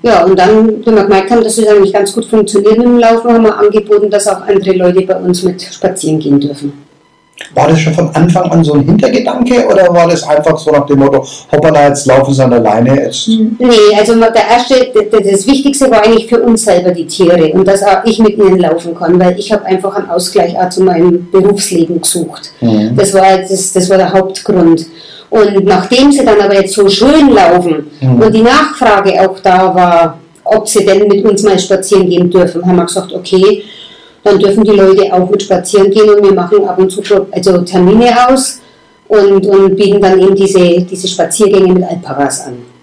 Ja, 0.05 0.23
und 0.23 0.37
dann, 0.37 0.85
wenn 0.85 0.95
wir 0.95 1.03
gemerkt 1.03 1.31
haben, 1.31 1.43
dass 1.43 1.57
es 1.57 1.67
eigentlich 1.67 1.91
ganz 1.91 2.13
gut 2.13 2.25
funktioniert 2.25 2.77
dem 2.77 2.99
Laufen, 2.99 3.33
haben 3.33 3.43
wir 3.43 3.57
angeboten, 3.57 4.07
dass 4.07 4.27
auch 4.27 4.41
andere 4.41 4.73
Leute 4.73 5.01
bei 5.01 5.15
uns 5.15 5.41
mit 5.41 5.59
spazieren 5.63 6.19
gehen 6.19 6.39
dürfen. 6.39 6.73
War 7.55 7.67
das 7.67 7.79
schon 7.79 7.93
von 7.95 8.09
Anfang 8.13 8.51
an 8.51 8.63
so 8.63 8.73
ein 8.73 8.81
Hintergedanke 8.81 9.65
oder 9.67 9.91
war 9.91 10.07
das 10.07 10.21
einfach 10.23 10.59
so 10.59 10.71
nach 10.71 10.85
dem 10.85 10.99
Motto, 10.99 11.25
hoppala, 11.51 11.87
jetzt 11.87 12.05
laufen 12.05 12.33
sie 12.35 12.43
an 12.43 12.51
der 12.51 12.59
Leine, 12.59 13.01
jetzt 13.01 13.27
Nee, 13.27 13.97
also 13.97 14.13
der 14.13 14.47
erste, 14.47 14.91
das 15.11 15.47
Wichtigste 15.47 15.89
war 15.89 16.05
eigentlich 16.05 16.27
für 16.27 16.39
uns 16.39 16.63
selber 16.63 16.91
die 16.91 17.07
Tiere 17.07 17.51
und 17.53 17.67
dass 17.67 17.81
auch 17.81 18.05
ich 18.05 18.19
mit 18.19 18.37
ihnen 18.37 18.59
laufen 18.59 18.93
kann, 18.93 19.19
weil 19.19 19.37
ich 19.39 19.51
habe 19.51 19.65
einfach 19.65 19.95
einen 19.95 20.09
Ausgleich 20.11 20.55
auch 20.55 20.69
zu 20.69 20.83
meinem 20.83 21.29
Berufsleben 21.31 21.99
gesucht. 21.99 22.51
Mhm. 22.61 22.95
Das, 22.95 23.11
war, 23.15 23.39
das, 23.39 23.73
das 23.73 23.89
war 23.89 23.97
der 23.97 24.13
Hauptgrund. 24.13 24.85
Und 25.29 25.65
nachdem 25.65 26.11
sie 26.11 26.23
dann 26.23 26.39
aber 26.39 26.55
jetzt 26.55 26.73
so 26.73 26.87
schön 26.87 27.29
laufen 27.31 27.91
Mhm. 28.01 28.21
und 28.21 28.33
die 28.33 28.41
Nachfrage 28.41 29.11
auch 29.21 29.39
da 29.39 29.73
war, 29.75 30.19
ob 30.43 30.67
sie 30.67 30.85
denn 30.85 31.07
mit 31.07 31.25
uns 31.25 31.43
mal 31.43 31.57
spazieren 31.57 32.07
gehen 32.09 32.29
dürfen, 32.29 32.65
haben 32.65 32.75
wir 32.75 32.85
gesagt, 32.85 33.11
okay, 33.13 33.63
dann 34.23 34.39
dürfen 34.39 34.63
die 34.63 34.71
Leute 34.71 35.11
auch 35.13 35.29
mit 35.29 35.41
spazieren 35.43 35.89
gehen 35.91 36.09
und 36.09 36.23
wir 36.23 36.33
machen 36.33 36.67
ab 36.67 36.77
und 36.79 36.91
zu 36.91 37.03
schon, 37.03 37.25
also 37.31 37.59
Termine 37.59 38.11
aus 38.29 38.59
und, 39.07 39.45
und 39.45 39.75
bieten 39.75 40.01
dann 40.01 40.19
eben 40.19 40.35
diese, 40.35 40.81
diese 40.81 41.07
Spaziergänge 41.07 41.73
mit 41.73 41.83
Alpakas 41.83 42.45
an. 42.47 42.74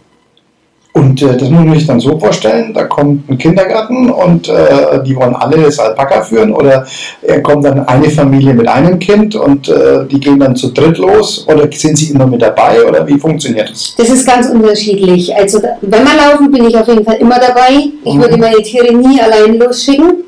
Und 0.94 1.22
äh, 1.22 1.36
das 1.38 1.48
muss 1.48 1.64
man 1.64 1.74
sich 1.74 1.86
dann 1.86 2.00
so 2.00 2.18
vorstellen, 2.18 2.74
da 2.74 2.84
kommt 2.84 3.28
ein 3.30 3.38
Kindergarten 3.38 4.10
und 4.10 4.48
äh, 4.48 5.02
die 5.06 5.16
wollen 5.16 5.34
alle 5.34 5.62
das 5.62 5.78
Alpaka 5.78 6.20
führen 6.20 6.52
oder 6.52 6.86
äh, 7.22 7.40
kommt 7.40 7.64
dann 7.64 7.80
eine 7.86 8.10
Familie 8.10 8.52
mit 8.52 8.68
einem 8.68 8.98
Kind 8.98 9.34
und 9.34 9.68
äh, 9.70 10.04
die 10.10 10.20
gehen 10.20 10.38
dann 10.38 10.54
zu 10.54 10.68
dritt 10.70 10.98
los 10.98 11.46
oder 11.48 11.66
sind 11.72 11.96
sie 11.96 12.10
immer 12.12 12.26
mit 12.26 12.42
dabei 12.42 12.84
oder 12.86 13.06
wie 13.06 13.18
funktioniert 13.18 13.70
das? 13.70 13.94
Das 13.96 14.10
ist 14.10 14.26
ganz 14.26 14.48
unterschiedlich. 14.50 15.34
Also 15.34 15.62
wenn 15.80 16.04
wir 16.04 16.30
laufen, 16.30 16.50
bin 16.50 16.66
ich 16.66 16.76
auf 16.76 16.86
jeden 16.88 17.04
Fall 17.04 17.16
immer 17.16 17.38
dabei. 17.38 17.70
Ich 18.04 18.14
Mhm. 18.14 18.20
würde 18.20 18.36
meine 18.36 18.62
Tiere 18.62 18.94
nie 18.94 19.18
allein 19.20 19.58
losschicken. 19.58 20.24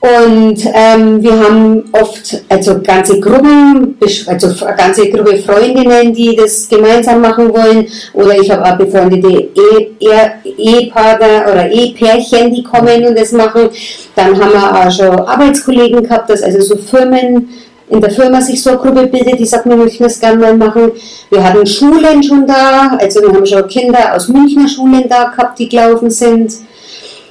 Und 0.00 0.64
ähm, 0.72 1.22
wir 1.22 1.38
haben 1.38 1.84
oft 1.92 2.42
also 2.48 2.80
ganze 2.80 3.20
Gruppen, 3.20 3.98
also 4.26 4.64
ganze 4.74 5.10
Gruppe 5.10 5.36
Freundinnen, 5.36 6.14
die 6.14 6.34
das 6.34 6.66
gemeinsam 6.70 7.20
machen 7.20 7.52
wollen. 7.52 7.86
Oder 8.14 8.38
ich 8.40 8.50
habe 8.50 8.64
auch 8.64 8.78
befreundete 8.78 9.28
Ehe- 9.28 9.90
Ehe- 10.00 10.32
Ehepartner 10.56 11.52
oder 11.52 11.70
Ehepärchen, 11.70 12.54
die 12.54 12.62
kommen 12.62 13.04
und 13.06 13.18
das 13.18 13.32
machen. 13.32 13.68
Dann 14.16 14.40
haben 14.40 14.52
wir 14.52 14.86
auch 14.86 14.90
schon 14.90 15.20
Arbeitskollegen 15.20 16.02
gehabt, 16.02 16.30
dass 16.30 16.42
also 16.42 16.60
so 16.62 16.76
Firmen 16.78 17.50
in 17.90 18.00
der 18.00 18.10
Firma 18.10 18.40
sich 18.40 18.62
so 18.62 18.70
eine 18.70 18.78
Gruppe 18.78 19.06
bildet, 19.06 19.38
die 19.38 19.44
sagt, 19.46 19.66
wir 19.66 19.76
möchten 19.76 20.04
das 20.04 20.18
gerne 20.18 20.38
mal 20.38 20.56
machen. 20.56 20.92
Wir 21.28 21.44
hatten 21.44 21.66
Schulen 21.66 22.22
schon 22.22 22.46
da, 22.46 22.96
also 22.98 23.20
wir 23.20 23.32
haben 23.32 23.44
schon 23.44 23.66
Kinder 23.68 24.14
aus 24.14 24.28
Münchner 24.28 24.68
Schulen 24.68 25.04
da 25.10 25.24
gehabt, 25.24 25.58
die 25.58 25.68
gelaufen 25.68 26.08
sind. 26.08 26.52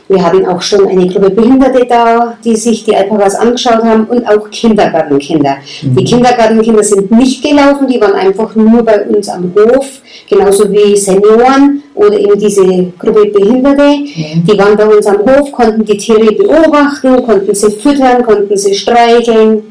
Wir 0.09 0.23
hatten 0.23 0.43
auch 0.47 0.59
schon 0.59 0.87
eine 0.87 1.07
Gruppe 1.07 1.29
Behinderte 1.29 1.85
da, 1.85 2.35
die 2.43 2.55
sich 2.55 2.83
die 2.83 2.95
Alpakas 2.95 3.35
angeschaut 3.35 3.83
haben 3.83 4.05
und 4.05 4.27
auch 4.27 4.49
Kindergartenkinder. 4.49 5.57
Die 5.83 6.03
Kindergartenkinder 6.03 6.83
sind 6.83 7.11
nicht 7.11 7.43
gelaufen, 7.43 7.87
die 7.87 8.01
waren 8.01 8.13
einfach 8.13 8.55
nur 8.55 8.83
bei 8.83 9.05
uns 9.05 9.29
am 9.29 9.53
Hof, 9.55 10.01
genauso 10.27 10.71
wie 10.71 10.97
Senioren 10.97 11.83
oder 11.93 12.17
eben 12.19 12.39
diese 12.39 12.65
Gruppe 12.97 13.27
Behinderte. 13.27 13.99
Die 14.47 14.57
waren 14.57 14.75
bei 14.75 14.87
uns 14.87 15.05
am 15.05 15.19
Hof, 15.19 15.51
konnten 15.51 15.85
die 15.85 15.97
Tiere 15.97 16.31
beobachten, 16.31 17.21
konnten 17.23 17.53
sie 17.53 17.69
füttern, 17.69 18.23
konnten 18.23 18.57
sie 18.57 18.73
streicheln. 18.73 19.61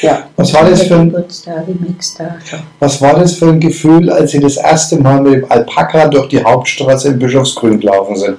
Ja. 0.00 0.24
Was 0.36 0.54
war 0.54 0.70
das 0.70 0.82
für 0.84 0.96
ein, 0.96 1.14
was 2.80 3.02
war 3.02 3.14
das 3.14 3.34
für 3.34 3.48
ein 3.48 3.60
Gefühl, 3.60 4.10
als 4.10 4.32
Sie 4.32 4.40
das 4.40 4.56
erste 4.56 4.96
Mal 4.96 5.20
mit 5.20 5.34
dem 5.34 5.52
Alpaka 5.52 6.08
durch 6.08 6.28
die 6.28 6.42
Hauptstraße 6.42 7.08
in 7.08 7.18
Bischofsgrün 7.18 7.78
gelaufen 7.78 8.16
sind? 8.16 8.38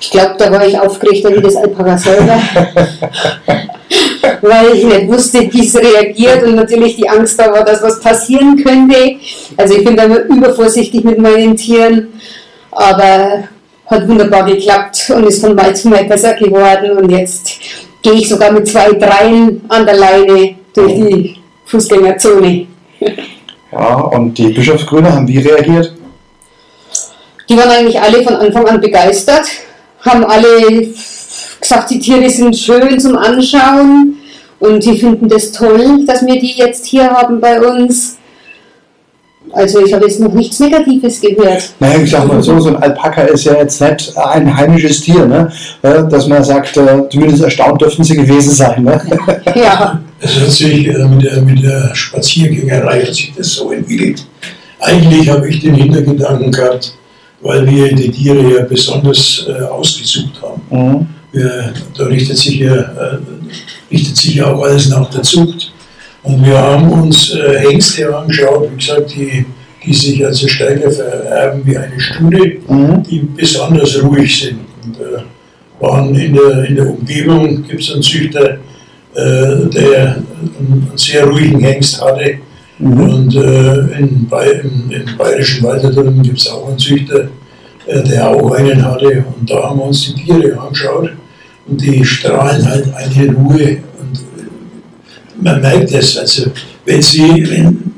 Ich 0.00 0.10
glaube, 0.10 0.34
da 0.38 0.50
war 0.50 0.66
ich 0.66 0.78
aufgeregter 0.78 1.34
wie 1.34 1.42
das 1.42 1.56
Alpaka 1.56 1.96
selber, 1.96 2.40
weil 4.42 4.74
ich 4.74 4.84
nicht 4.84 5.08
wusste, 5.08 5.40
wie 5.52 5.66
es 5.66 5.76
reagiert 5.76 6.42
und 6.42 6.56
natürlich 6.56 6.96
die 6.96 7.08
Angst 7.08 7.38
da 7.38 7.52
war, 7.52 7.64
dass 7.64 7.82
was 7.82 8.00
passieren 8.00 8.62
könnte. 8.62 9.16
Also 9.56 9.76
ich 9.76 9.84
bin 9.84 9.96
da 9.96 10.04
immer 10.04 10.20
übervorsichtig 10.20 11.04
mit 11.04 11.18
meinen 11.18 11.56
Tieren, 11.56 12.08
aber 12.72 13.44
hat 13.86 14.08
wunderbar 14.08 14.44
geklappt 14.44 15.12
und 15.14 15.24
ist 15.24 15.40
von 15.40 15.54
Mal 15.54 15.74
zu 15.74 15.88
Mal 15.88 16.04
besser 16.04 16.34
geworden 16.34 16.96
und 16.98 17.10
jetzt 17.10 17.50
gehe 18.02 18.14
ich 18.14 18.28
sogar 18.28 18.52
mit 18.52 18.66
zwei, 18.66 18.92
dreien 18.92 19.60
an 19.68 19.84
der 19.84 19.96
Leine 19.96 20.54
durch 20.74 20.94
die 20.94 21.36
Fußgängerzone. 21.66 22.66
Ja, 23.72 23.94
und 23.94 24.36
die 24.38 24.48
Bischofsgrüner 24.48 25.12
haben 25.12 25.28
wie 25.28 25.38
reagiert? 25.38 25.94
Die 27.50 27.56
waren 27.56 27.68
eigentlich 27.68 28.00
alle 28.00 28.22
von 28.22 28.36
Anfang 28.36 28.64
an 28.68 28.80
begeistert, 28.80 29.48
haben 30.02 30.24
alle 30.24 30.86
gesagt, 31.60 31.90
die 31.90 31.98
Tiere 31.98 32.30
sind 32.30 32.56
schön 32.56 33.00
zum 33.00 33.18
Anschauen 33.18 34.18
und 34.60 34.84
die 34.84 34.96
finden 34.96 35.28
das 35.28 35.50
toll, 35.50 36.04
dass 36.06 36.24
wir 36.24 36.38
die 36.38 36.52
jetzt 36.56 36.86
hier 36.86 37.10
haben 37.10 37.40
bei 37.40 37.60
uns. 37.60 38.18
Also 39.52 39.84
ich 39.84 39.92
habe 39.92 40.06
jetzt 40.06 40.20
noch 40.20 40.32
nichts 40.32 40.60
Negatives 40.60 41.20
gehört. 41.20 41.72
Naja, 41.80 41.98
ich 42.00 42.10
sag 42.10 42.24
mal 42.28 42.40
so, 42.40 42.60
so 42.60 42.68
ein 42.68 42.76
Alpaka 42.76 43.22
ist 43.22 43.44
ja 43.44 43.54
jetzt 43.54 43.80
nicht 43.80 44.16
ein 44.16 44.56
heimisches 44.56 45.00
Tier, 45.00 45.26
ne? 45.26 45.50
Dass 45.82 46.28
man 46.28 46.44
sagt, 46.44 46.76
äh, 46.76 47.08
zumindest 47.10 47.42
erstaunt 47.42 47.80
dürften 47.80 48.04
sie 48.04 48.14
gewesen 48.14 48.52
sein. 48.52 48.84
Ne? 48.84 49.00
Ja, 49.56 50.00
Es 50.20 50.38
hat 50.38 50.50
sich 50.50 50.86
äh, 50.86 51.04
mit, 51.08 51.24
der, 51.24 51.40
mit 51.40 51.64
der 51.64 51.94
Spaziergängerei 51.94 53.06
hat 53.06 53.14
sich 53.14 53.32
das 53.36 53.54
so 53.54 53.72
entwickelt. 53.72 54.24
Eigentlich 54.78 55.28
habe 55.28 55.48
ich 55.48 55.60
den 55.60 55.74
Hintergedanken 55.74 56.52
gehabt, 56.52 56.94
weil 57.40 57.66
wir 57.66 57.94
die 57.94 58.10
Tiere 58.10 58.54
ja 58.54 58.62
besonders 58.64 59.46
äh, 59.48 59.62
ausgesucht 59.64 60.40
haben. 60.42 60.62
Mhm. 60.70 61.06
Wir, 61.32 61.72
da 61.96 62.04
richtet 62.04 62.36
sich, 62.36 62.58
ja, 62.58 62.74
äh, 62.74 63.18
richtet 63.90 64.16
sich 64.16 64.34
ja 64.34 64.52
auch 64.52 64.62
alles 64.62 64.88
nach 64.88 65.08
der 65.10 65.22
Zucht. 65.22 65.72
Und 66.22 66.44
wir 66.44 66.58
haben 66.58 66.90
uns 66.90 67.34
äh, 67.34 67.60
Hengste 67.60 68.14
angeschaut, 68.14 68.68
wie 68.70 68.76
gesagt, 68.76 69.14
die, 69.14 69.46
die 69.84 69.94
sich 69.94 70.24
also 70.24 70.46
stärker 70.48 70.90
vererben 70.90 71.62
wie 71.64 71.78
eine 71.78 71.98
Stute, 71.98 72.58
Mhm. 72.68 73.02
die 73.04 73.20
besonders 73.36 74.02
ruhig 74.02 74.40
sind. 74.40 74.58
Und, 74.84 74.96
äh, 75.00 75.22
waren 75.80 76.14
in 76.14 76.34
der, 76.34 76.64
in 76.64 76.76
der 76.76 76.90
Umgebung, 76.90 77.62
gibt 77.62 77.80
es 77.82 77.92
einen 77.92 78.02
Züchter, 78.02 78.58
äh, 79.14 79.68
der 79.72 80.16
einen 80.58 80.92
sehr 80.94 81.24
ruhigen 81.24 81.60
Hengst 81.60 82.02
hatte. 82.02 82.34
Und 82.80 83.34
äh, 83.36 83.98
in, 83.98 84.26
Bay 84.26 84.60
im, 84.62 84.90
im 84.90 85.16
Bayerischen 85.18 85.64
Wald 85.64 85.84
da 85.84 85.90
drüben 85.90 86.22
gibt 86.22 86.38
es 86.38 86.48
auch 86.48 86.68
einen 86.68 86.78
Züchter, 86.78 87.28
äh, 87.86 88.02
der 88.02 88.28
auch 88.28 88.52
einen 88.52 88.82
hatte. 88.82 89.24
Und 89.38 89.50
da 89.50 89.68
haben 89.68 89.78
wir 89.78 89.84
uns 89.84 90.06
die 90.06 90.14
Tiere 90.14 90.58
angeschaut. 90.58 91.10
Und 91.66 91.80
die 91.80 92.04
strahlen 92.04 92.66
halt 92.66 92.94
eine 92.94 93.34
Ruhe. 93.34 93.78
Und 94.00 94.18
äh, 94.18 95.42
man 95.42 95.60
merkt 95.60 95.92
das. 95.92 96.16
Also, 96.16 96.50
wenn 96.86 97.02
sie, 97.02 97.46
wenn, 97.50 97.92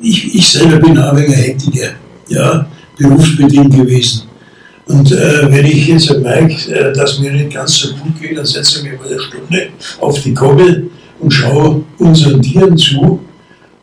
ich, 0.00 0.34
ich 0.34 0.48
selber 0.48 0.76
bin 0.76 0.98
Anhänger 0.98 1.34
Hektiker, 1.34 1.88
ja, 2.28 2.66
berufsbedingt 2.98 3.74
gewesen. 3.74 4.24
Und 4.86 5.12
äh, 5.12 5.50
wenn 5.50 5.64
ich 5.64 5.88
jetzt 5.88 6.10
merke, 6.18 6.54
äh, 6.72 6.92
dass 6.92 7.18
mir 7.18 7.32
nicht 7.32 7.52
ganz 7.52 7.76
so 7.76 7.94
gut 7.94 8.20
geht, 8.20 8.36
dann 8.36 8.46
setze 8.46 8.78
ich 8.78 8.84
mich 8.84 9.00
mal 9.00 9.08
eine 9.08 9.20
Stunde 9.20 9.68
auf 10.00 10.22
die 10.22 10.34
Koppel 10.34 10.90
und 11.20 11.30
schaue 11.30 11.82
unseren 11.98 12.42
Tieren 12.42 12.76
zu. 12.76 13.20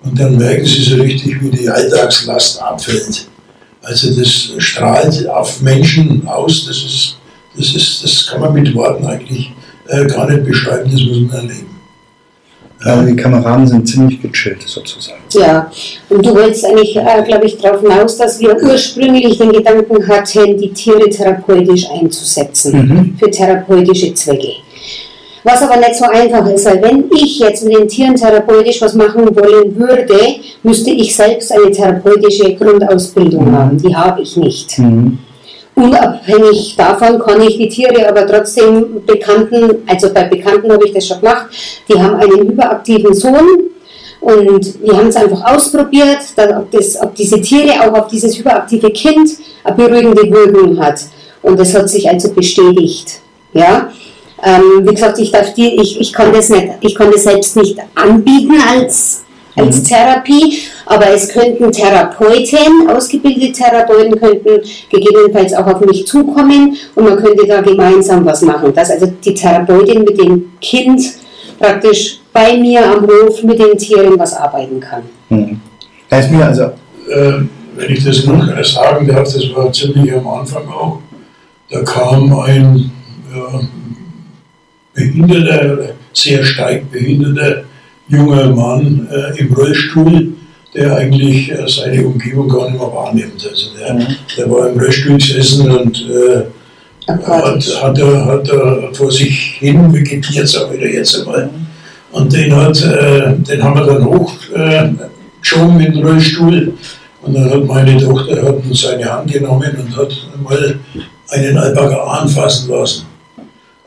Und 0.05 0.19
dann 0.19 0.38
merken 0.38 0.65
sie 0.65 0.83
so 0.83 0.95
richtig, 0.97 1.41
wie 1.41 1.50
die 1.50 1.69
Alltagslast 1.69 2.62
abfällt. 2.62 3.27
Also 3.81 4.15
das 4.19 4.51
strahlt 4.57 5.27
auf 5.29 5.62
Menschen 5.62 6.27
aus, 6.27 6.65
das 6.67 6.77
ist, 6.77 7.17
das 7.57 7.75
ist, 7.75 8.03
das 8.03 8.27
kann 8.27 8.41
man 8.41 8.53
mit 8.53 8.74
Worten 8.75 9.05
eigentlich 9.05 9.51
äh, 9.88 10.05
gar 10.05 10.29
nicht 10.29 10.43
beschreiben, 10.45 10.89
das 10.91 11.01
muss 11.03 11.19
man 11.31 11.31
erleben. 11.50 11.69
Also 12.83 13.05
die 13.07 13.15
Kameraden 13.15 13.65
sind 13.67 13.88
ziemlich 13.88 14.21
gechillt 14.21 14.62
sozusagen. 14.67 15.21
ja. 15.33 15.71
Und 16.09 16.24
du 16.25 16.35
wolltest 16.35 16.65
eigentlich, 16.65 16.95
äh, 16.95 17.24
glaube 17.25 17.45
ich, 17.47 17.57
darauf 17.57 17.81
hinaus, 17.81 18.17
dass 18.17 18.39
wir 18.39 18.55
ursprünglich 18.62 19.38
den 19.38 19.51
Gedanken 19.51 20.07
hatten, 20.07 20.57
die 20.57 20.71
Tiere 20.71 21.09
therapeutisch 21.09 21.85
einzusetzen, 21.89 22.88
Mhm. 22.88 23.17
für 23.17 23.31
therapeutische 23.31 24.13
Zwecke. 24.13 24.50
Was 25.46 25.62
aber 25.62 25.78
nicht 25.78 25.94
so 25.96 26.06
einfach 26.06 26.44
ist, 26.50 26.66
weil 26.66 26.82
wenn 26.82 27.06
ich 27.16 27.38
jetzt 27.38 27.64
mit 27.64 27.78
den 27.78 27.88
Tieren 27.88 28.16
therapeutisch 28.16 28.82
was 28.82 28.96
machen 28.96 29.28
wollen 29.36 29.78
würde, 29.78 30.18
müsste 30.64 30.90
ich 30.90 31.16
selbst 31.16 31.52
eine 31.52 31.70
therapeutische 31.70 32.56
Grundausbildung 32.56 33.52
haben. 33.52 33.78
Die 33.78 33.96
habe 33.96 34.24
ich 34.24 34.36
nicht. 34.38 34.80
Mhm. 34.80 35.20
unabhängig 35.75 36.75
davon 36.75 37.20
kann 37.20 37.42
ich 37.42 37.58
die 37.58 37.70
Tiere 37.70 38.08
aber 38.10 38.25
trotzdem 38.25 39.06
Bekannten, 39.06 39.84
also 39.86 40.12
bei 40.12 40.24
Bekannten 40.24 40.72
habe 40.72 40.88
ich 40.88 40.94
das 40.94 41.08
schon 41.08 41.20
gemacht, 41.20 41.48
die 41.88 42.02
haben 42.02 42.16
einen 42.16 42.50
überaktiven 42.50 43.14
Sohn 43.14 43.70
und 44.22 44.82
wir 44.82 44.98
haben 44.98 45.10
es 45.10 45.16
einfach 45.16 45.54
ausprobiert, 45.54 46.22
dass, 46.36 46.58
ob, 46.58 46.72
das, 46.72 47.00
ob 47.00 47.14
diese 47.14 47.40
Tiere 47.40 47.82
auch 47.82 47.94
auf 47.94 48.08
dieses 48.08 48.36
hyperaktive 48.40 48.90
Kind 48.90 49.30
eine 49.64 49.75
beruhigende 49.75 50.24
Wirkung 50.24 50.80
hat. 50.80 51.02
Und 51.44 51.60
das 51.60 51.75
hat 51.75 51.88
sich 51.88 52.10
also 52.10 52.34
bestätigt. 52.34 53.20
Ja? 53.54 53.92
Ähm, 54.44 54.86
wie 54.86 54.94
gesagt, 54.94 55.18
ich, 55.20 55.32
darf 55.32 55.54
die, 55.54 55.80
ich, 55.82 56.00
ich, 56.00 56.13
kann 56.13 56.34
das 56.34 56.50
nicht, 56.50 56.68
ich 56.82 56.96
kann 56.96 57.12
das 57.12 57.24
selbst 57.24 57.56
nicht 57.56 57.77
anbieten 57.96 58.56
als, 58.70 59.24
als 59.56 59.80
Mhm. 59.80 59.84
Therapie, 59.86 60.58
aber 60.86 61.10
es 61.13 61.30
könnten 61.30 61.72
Therapeuten, 61.72 62.89
ausgebildete 62.89 63.54
Therapeuten 63.54 64.20
könnten 64.20 64.62
gegebenenfalls 64.89 65.54
auch 65.54 65.65
auf 65.68 65.80
mich 65.82 66.06
zukommen 66.06 66.75
und 66.96 67.04
man 67.06 67.15
könnte 67.18 67.48
da 67.48 67.62
gemeinsam 67.62 68.25
was 68.25 68.42
machen. 68.42 68.74
Dass 68.74 68.92
also 68.92 69.08
die 69.24 69.34
Therapeutin 69.34 70.04
mit 70.04 70.20
dem 70.20 70.51
Kind 70.60 71.01
praktisch 71.58 72.20
bei 72.34 72.58
mir 72.58 72.86
am 72.86 73.08
Hof 73.08 73.42
mit 73.44 73.58
den 73.60 73.77
Tieren 73.77 74.20
was 74.20 74.34
arbeiten 74.34 74.80
kann. 74.80 75.04
Mhm. 75.30 75.62
Ist 76.10 76.32
mir 76.32 76.46
also, 76.46 76.63
äh, 76.63 77.42
wenn 77.75 77.92
ich 77.92 78.04
das 78.04 78.25
noch 78.25 78.63
sagen 78.63 79.08
darf, 79.08 79.24
das 79.24 79.44
war 79.56 79.72
ziemlich 79.72 80.13
am 80.13 80.27
Anfang 80.27 80.68
auch, 80.68 81.00
da 81.70 81.82
kam 81.82 82.38
ein 82.39 82.92
ja, 83.34 83.60
behinderter, 84.96 85.90
sehr 86.14 86.44
stark 86.44 86.92
behinderter 86.92 87.64
junger 88.08 88.50
Mann 88.50 89.08
äh, 89.12 89.40
im 89.40 89.54
Rollstuhl, 89.54 90.34
der 90.74 90.96
eigentlich 90.96 91.52
äh, 91.52 91.68
seine 91.68 92.06
Umgebung 92.06 92.50
gar 92.50 92.70
nicht 92.70 92.80
mehr 92.80 92.92
wahrnimmt. 92.92 93.48
Also 93.50 93.68
der, 93.78 93.94
Mhm. 93.94 94.16
der 94.38 94.52
war 94.52 94.70
im 94.70 94.80
Rollstuhl 94.80 95.18
gesessen 95.18 95.70
und 95.70 96.10
äh, 96.10 96.44
hat, 97.08 97.84
hat, 97.84 98.00
er, 98.00 98.25
hat 98.25 98.50
er 98.50 98.90
vor 98.94 99.12
sich 99.12 99.56
hin 99.60 99.94
vegetiert, 99.94 100.48
sage 100.48 100.78
ich 100.78 100.94
jetzt 100.94 101.20
einmal. 101.20 101.50
Und 102.12 102.34
den, 102.34 102.56
hat, 102.56 102.82
äh, 102.82 103.34
den 103.36 103.64
haben 103.64 103.75
wir 103.75 103.86
dann 103.86 104.06
hochgeschoben 104.06 105.75
äh, 105.75 105.78
mit 105.78 105.96
dem 105.96 106.06
Rollstuhl. 106.08 106.74
Und 107.22 107.34
dann 107.34 107.50
hat 107.50 107.66
meine 107.66 107.98
Tochter 107.98 108.42
hat 108.42 108.56
seine 108.72 109.06
Hand 109.06 109.32
genommen 109.32 109.72
und 109.80 109.98
hat 109.98 110.16
mal 110.44 110.80
einen 111.30 111.58
Alpaka 111.58 112.20
anfassen 112.20 112.70
lassen. 112.70 113.06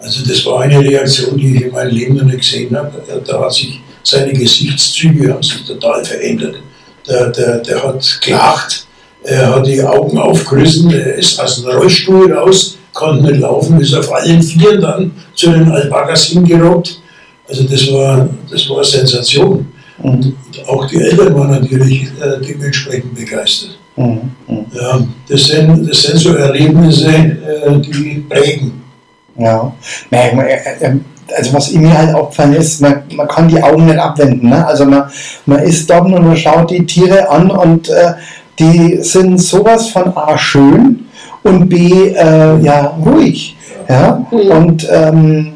Also 0.00 0.24
das 0.26 0.44
war 0.46 0.60
eine 0.60 0.78
Reaktion, 0.78 1.36
die 1.36 1.56
ich 1.56 1.62
in 1.62 1.72
meinem 1.72 1.94
Leben 1.94 2.16
noch 2.16 2.24
nicht 2.24 2.38
gesehen 2.38 2.76
habe. 2.76 3.02
Da 3.26 3.40
hat 3.40 3.52
sich 3.52 3.80
seine 4.02 4.32
Gesichtszüge 4.32 5.32
haben 5.32 5.42
sich 5.42 5.64
total 5.64 6.04
verändert. 6.04 6.56
Der, 7.06 7.30
der, 7.30 7.58
der 7.58 7.82
hat 7.82 8.20
gelacht, 8.22 8.86
er 9.24 9.54
hat 9.54 9.66
die 9.66 9.82
Augen 9.82 10.18
aufgerissen, 10.18 10.90
er 10.90 11.14
ist 11.14 11.40
aus 11.40 11.56
dem 11.56 11.70
Rollstuhl 11.70 12.32
raus, 12.32 12.78
konnte 12.92 13.24
nicht 13.24 13.40
laufen, 13.40 13.80
ist 13.80 13.94
auf 13.94 14.12
allen 14.12 14.42
Vieren 14.42 14.80
dann 14.80 15.10
zu 15.34 15.50
den 15.50 15.70
Alpakas 15.70 16.26
hingerobbt. 16.26 17.00
Also 17.48 17.64
das 17.64 17.90
war, 17.92 18.28
das 18.50 18.68
war 18.68 18.76
eine 18.76 18.84
Sensation. 18.84 19.66
Und 20.02 20.32
auch 20.66 20.86
die 20.86 20.96
Eltern 20.96 21.34
waren 21.34 21.50
natürlich 21.50 22.04
äh, 22.20 22.40
dementsprechend 22.46 23.14
begeistert. 23.14 23.78
mhm. 23.96 24.30
Mhm. 24.46 24.66
Ja, 24.72 25.06
das, 25.28 25.44
sind, 25.44 25.88
das 25.88 26.02
sind 26.02 26.18
so 26.18 26.34
Erlebnisse, 26.34 27.08
äh, 27.08 27.80
die 27.80 28.24
prägen. 28.28 28.87
Ja, 29.38 29.72
äh, 30.10 30.28
äh, 30.80 30.96
also 31.36 31.52
was 31.54 31.72
mir 31.72 31.96
halt 31.96 32.14
aufgefallen 32.14 32.54
ist, 32.54 32.80
man, 32.80 33.02
man 33.14 33.28
kann 33.28 33.48
die 33.48 33.62
Augen 33.62 33.86
nicht 33.86 33.98
abwenden. 33.98 34.48
Ne? 34.48 34.66
Also 34.66 34.84
man, 34.84 35.04
man 35.46 35.60
ist 35.60 35.88
dort 35.88 36.06
und 36.06 36.26
man 36.26 36.36
schaut 36.36 36.70
die 36.70 36.84
Tiere 36.84 37.28
an 37.28 37.50
und 37.50 37.88
äh, 37.88 38.14
die 38.58 38.98
sind 39.02 39.38
sowas 39.38 39.88
von 39.88 40.16
A 40.16 40.36
schön 40.36 41.06
und 41.42 41.68
B 41.68 42.08
äh, 42.08 42.58
ja 42.60 42.96
ruhig. 43.04 43.56
Ja? 43.88 44.24
Mhm. 44.30 44.38
Und 44.50 44.88
ähm, 44.90 45.52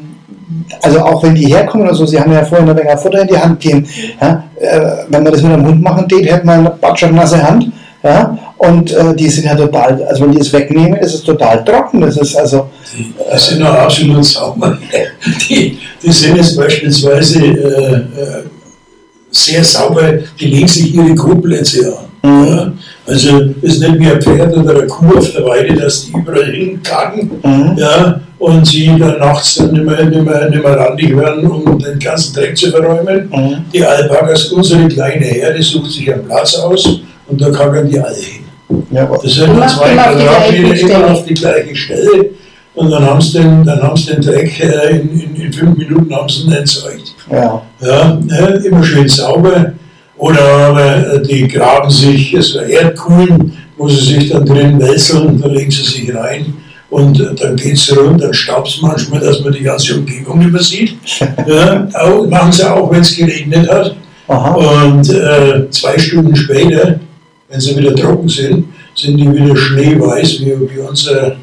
also 0.81 0.99
auch 1.01 1.23
wenn 1.23 1.35
die 1.35 1.47
herkommen 1.47 1.87
oder 1.87 1.95
so, 1.95 2.05
sie 2.05 2.19
haben 2.19 2.31
ja 2.31 2.43
vorhin 2.45 2.69
eine 2.69 2.81
Menge 2.81 2.97
Futter 2.97 3.21
in 3.21 3.27
die 3.27 3.37
Hand 3.37 3.59
gegeben. 3.59 3.85
Ja? 4.21 4.43
Äh, 4.59 4.79
wenn 5.09 5.23
man 5.23 5.33
das 5.33 5.41
mit 5.41 5.53
einem 5.53 5.65
Hund 5.65 5.81
machen 5.81 6.07
tät, 6.07 6.31
hätte 6.31 6.45
man 6.45 6.59
eine 6.59 6.69
batschnasse 6.69 7.41
Hand. 7.41 7.71
Ja? 8.03 8.37
Und 8.67 8.91
äh, 8.91 9.15
die 9.15 9.29
sind 9.29 9.45
ja 9.45 9.55
total, 9.55 10.01
also 10.03 10.23
wenn 10.23 10.31
die 10.31 10.39
es 10.39 10.53
wegnehmen, 10.53 10.95
ist 10.99 11.15
es 11.15 11.23
total 11.23 11.63
trocken. 11.65 12.01
Das 12.01 12.17
ist 12.17 12.35
also 12.35 12.69
Die, 12.97 13.13
die 13.33 13.39
sind 13.39 13.63
auch 13.63 13.73
absolut 13.73 14.23
sauber. 14.23 14.77
Die, 15.49 15.77
die 16.01 16.11
sind 16.11 16.37
jetzt 16.37 16.55
beispielsweise 16.55 17.39
äh, 17.43 17.95
äh, 17.95 18.43
sehr 19.31 19.63
sauber, 19.63 20.19
die 20.39 20.45
legen 20.45 20.67
sich 20.67 20.93
ihre 20.95 21.13
Kotplätze 21.15 21.97
an. 21.97 22.05
Mhm. 22.23 22.47
Ja? 22.47 22.73
Also 23.05 23.41
es 23.61 23.73
ist 23.73 23.79
nicht 23.81 23.99
wie 23.99 24.07
ein 24.11 24.21
Pferd 24.21 24.55
oder 24.55 24.75
eine 24.77 24.87
Kuh 24.87 25.17
auf 25.17 25.31
der 25.33 25.43
Weide, 25.43 25.73
dass 25.73 26.05
die 26.05 26.11
überall 26.11 26.51
hinkacken 26.51 27.31
Mhm. 27.43 27.77
ja, 27.77 28.21
und 28.39 28.65
sie 28.65 28.87
dann 28.97 29.19
nachts 29.19 29.55
dann 29.55 29.71
nicht 29.73 29.83
mehr, 29.83 30.05
nicht, 30.05 30.23
mehr, 30.23 30.49
nicht 30.49 30.63
mehr 30.63 30.77
randig 30.77 31.17
werden, 31.17 31.45
um 31.49 31.79
den 31.79 31.99
ganzen 31.99 32.33
Dreck 32.33 32.55
zu 32.57 32.71
verräumen. 32.71 33.29
Mhm. 33.29 33.65
Die 33.73 33.83
Alpakas, 33.83 34.45
unsere 34.45 34.87
kleine 34.87 35.25
Herde, 35.25 35.61
sucht 35.61 35.91
sich 35.91 36.13
einen 36.13 36.25
Platz 36.25 36.55
aus 36.55 37.01
und 37.27 37.41
da 37.41 37.49
kackern 37.49 37.89
die 37.89 37.99
alle 37.99 38.15
hin. 38.15 38.42
Ja, 38.91 39.05
Das 39.05 39.33
sind 39.33 39.55
nur 39.55 39.67
zwei 39.67 39.91
immer 39.91 40.07
auf 40.09 40.15
die 40.17 40.23
Quadratmeter 40.23 40.63
gleiche 40.63 40.65
immer 40.65 40.75
Stelle. 40.75 41.11
auf 41.11 41.25
die 41.25 41.33
gleiche 41.33 41.75
Stelle. 41.75 42.25
Und 42.75 42.89
dann 42.89 43.05
haben 43.05 43.21
sie 43.21 43.33
den, 43.39 43.63
dann 43.63 43.81
haben 43.83 43.95
sie 43.97 44.13
den 44.13 44.21
Dreck 44.21 44.59
äh, 44.59 44.89
in, 44.97 45.19
in, 45.19 45.35
in 45.35 45.53
fünf 45.53 45.77
Minuten 45.77 46.13
haben 46.15 46.27
sie 46.29 46.43
ihn 46.43 46.51
entsorgt. 46.53 47.13
ja. 47.31 47.61
Ja, 47.81 48.19
äh, 48.31 48.65
immer 48.65 48.83
schön 48.83 49.07
sauber. 49.07 49.73
Oder 50.17 50.41
aber 50.41 51.13
äh, 51.15 51.21
die 51.21 51.47
graben 51.47 51.89
sich 51.89 52.35
so 52.39 52.59
Erdkuhlen, 52.59 53.53
wo 53.77 53.89
sie 53.89 54.13
sich 54.13 54.29
dann 54.29 54.45
drin 54.45 54.79
wälzeln, 54.79 55.39
da 55.41 55.47
legen 55.49 55.69
sie 55.71 55.83
sich 55.83 56.15
rein. 56.15 56.53
Und 56.89 57.19
äh, 57.19 57.33
dann 57.35 57.55
geht 57.57 57.73
es 57.73 57.95
rund, 57.95 58.21
dann 58.21 58.33
staubt 58.33 58.67
es 58.69 58.81
manchmal, 58.81 59.19
dass 59.19 59.41
man 59.41 59.51
die 59.53 59.63
ganze 59.63 59.95
Umgebung 59.95 60.41
übersieht. 60.41 60.95
Ja, 61.47 61.87
auch, 61.95 62.25
machen 62.27 62.51
sie 62.51 62.71
auch, 62.71 62.89
wenn 62.91 63.01
es 63.01 63.15
geregnet 63.15 63.69
hat. 63.69 63.95
Aha. 64.27 64.51
Und 64.53 65.09
äh, 65.09 65.69
zwei 65.71 65.97
Stunden 65.99 66.35
später, 66.35 66.99
wenn 67.53 67.61
sie 67.61 67.77
wieder 67.77 67.95
trocken 67.95 68.27
sind, 68.27 68.65
sind 68.95 69.15
die 69.17 69.31
wieder 69.31 69.55
schneeweiß, 69.55 70.39
wie, 70.41 70.55
wie, 70.69 70.79
unser, 70.79 71.35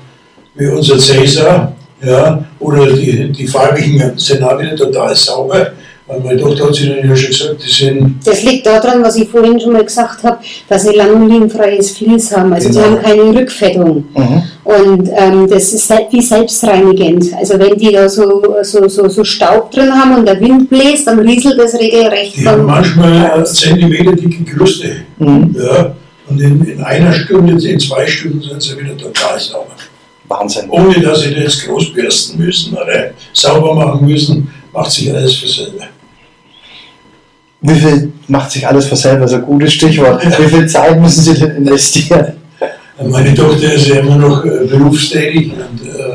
wie 0.56 0.66
unser 0.66 0.98
Cäsar. 0.98 1.72
Ja, 2.02 2.44
oder 2.58 2.86
die, 2.92 3.30
die 3.30 3.46
farbigen 3.46 4.14
sind 4.16 4.42
auch 4.42 4.58
wieder 4.58 4.74
total 4.74 5.14
sauber. 5.14 5.72
Weil 6.06 6.20
meine 6.20 6.40
Tochter 6.40 6.66
hat 6.66 6.74
sie 6.74 6.88
dann 6.88 7.08
ja 7.08 7.14
schon 7.14 7.28
gesagt, 7.28 7.62
die 7.64 7.70
sind 7.70 8.16
Das 8.24 8.42
liegt 8.42 8.66
daran, 8.66 9.04
was 9.04 9.14
ich 9.16 9.28
vorhin 9.28 9.60
schon 9.60 9.74
mal 9.74 9.84
gesagt 9.84 10.24
habe, 10.24 10.38
dass 10.68 10.82
sie 10.82 10.96
lanulinfreies 10.96 11.92
Vlies 11.92 12.34
haben. 12.34 12.52
Also 12.52 12.70
Genau. 12.70 12.80
sie 12.80 12.86
haben 12.86 13.02
keine 13.02 13.40
Rückfettung. 13.40 14.04
Mhm. 14.16 14.42
Und 14.64 15.10
ähm, 15.14 15.46
das 15.48 15.72
ist 15.72 15.88
halt 15.90 16.06
wie 16.10 16.22
selbstreinigend. 16.22 17.26
Also 17.38 17.56
wenn 17.58 17.76
die 17.76 17.92
da 17.92 18.08
so, 18.08 18.42
so, 18.62 18.88
so, 18.88 19.08
so 19.08 19.22
Staub 19.22 19.70
drin 19.70 19.92
haben 19.92 20.16
und 20.16 20.26
der 20.26 20.40
Wind 20.40 20.68
bläst, 20.68 21.06
dann 21.06 21.20
rieselt 21.20 21.58
das 21.60 21.74
regelrecht. 21.78 22.36
Die 22.36 22.48
haben 22.48 22.64
manchmal 22.64 23.46
Zentimeter 23.46 24.12
dicke 24.12 24.42
Kruste. 24.44 24.88
Mhm. 25.18 25.54
Ja, 25.56 25.94
und 26.30 26.40
in, 26.40 26.64
in 26.64 26.82
einer 26.82 27.12
Stunde, 27.12 27.52
in 27.68 27.80
zwei 27.80 28.06
Stunden 28.06 28.40
sind 28.40 28.62
sie 28.62 28.78
wieder 28.78 28.96
total 28.96 29.38
sauber. 29.38 29.74
Wahnsinn. 30.28 30.70
Ohne 30.70 31.00
dass 31.00 31.22
sie 31.22 31.34
das 31.34 31.60
groß 31.64 31.92
bürsten 31.92 32.38
müssen 32.38 32.74
oder 32.74 33.10
sauber 33.32 33.74
machen 33.74 34.06
müssen, 34.06 34.48
macht 34.72 34.92
sich 34.92 35.12
alles 35.12 35.34
für 35.34 35.48
selber. 35.48 35.84
Wie 37.62 37.74
viel 37.74 38.12
macht 38.28 38.52
sich 38.52 38.66
alles 38.66 38.86
für 38.86 38.96
selber? 38.96 39.26
So 39.28 39.36
ein 39.36 39.42
gutes 39.42 39.72
Stichwort. 39.74 40.24
Wie 40.24 40.48
viel 40.48 40.66
Zeit 40.66 41.00
müssen 41.00 41.22
Sie 41.22 41.34
denn 41.34 41.56
investieren? 41.56 42.34
Meine 43.02 43.34
Tochter 43.34 43.72
ist 43.72 43.88
ja 43.88 43.96
immer 43.96 44.16
noch 44.16 44.44
äh, 44.44 44.66
berufstätig 44.66 45.52
und 45.52 45.88
äh, 45.88 46.14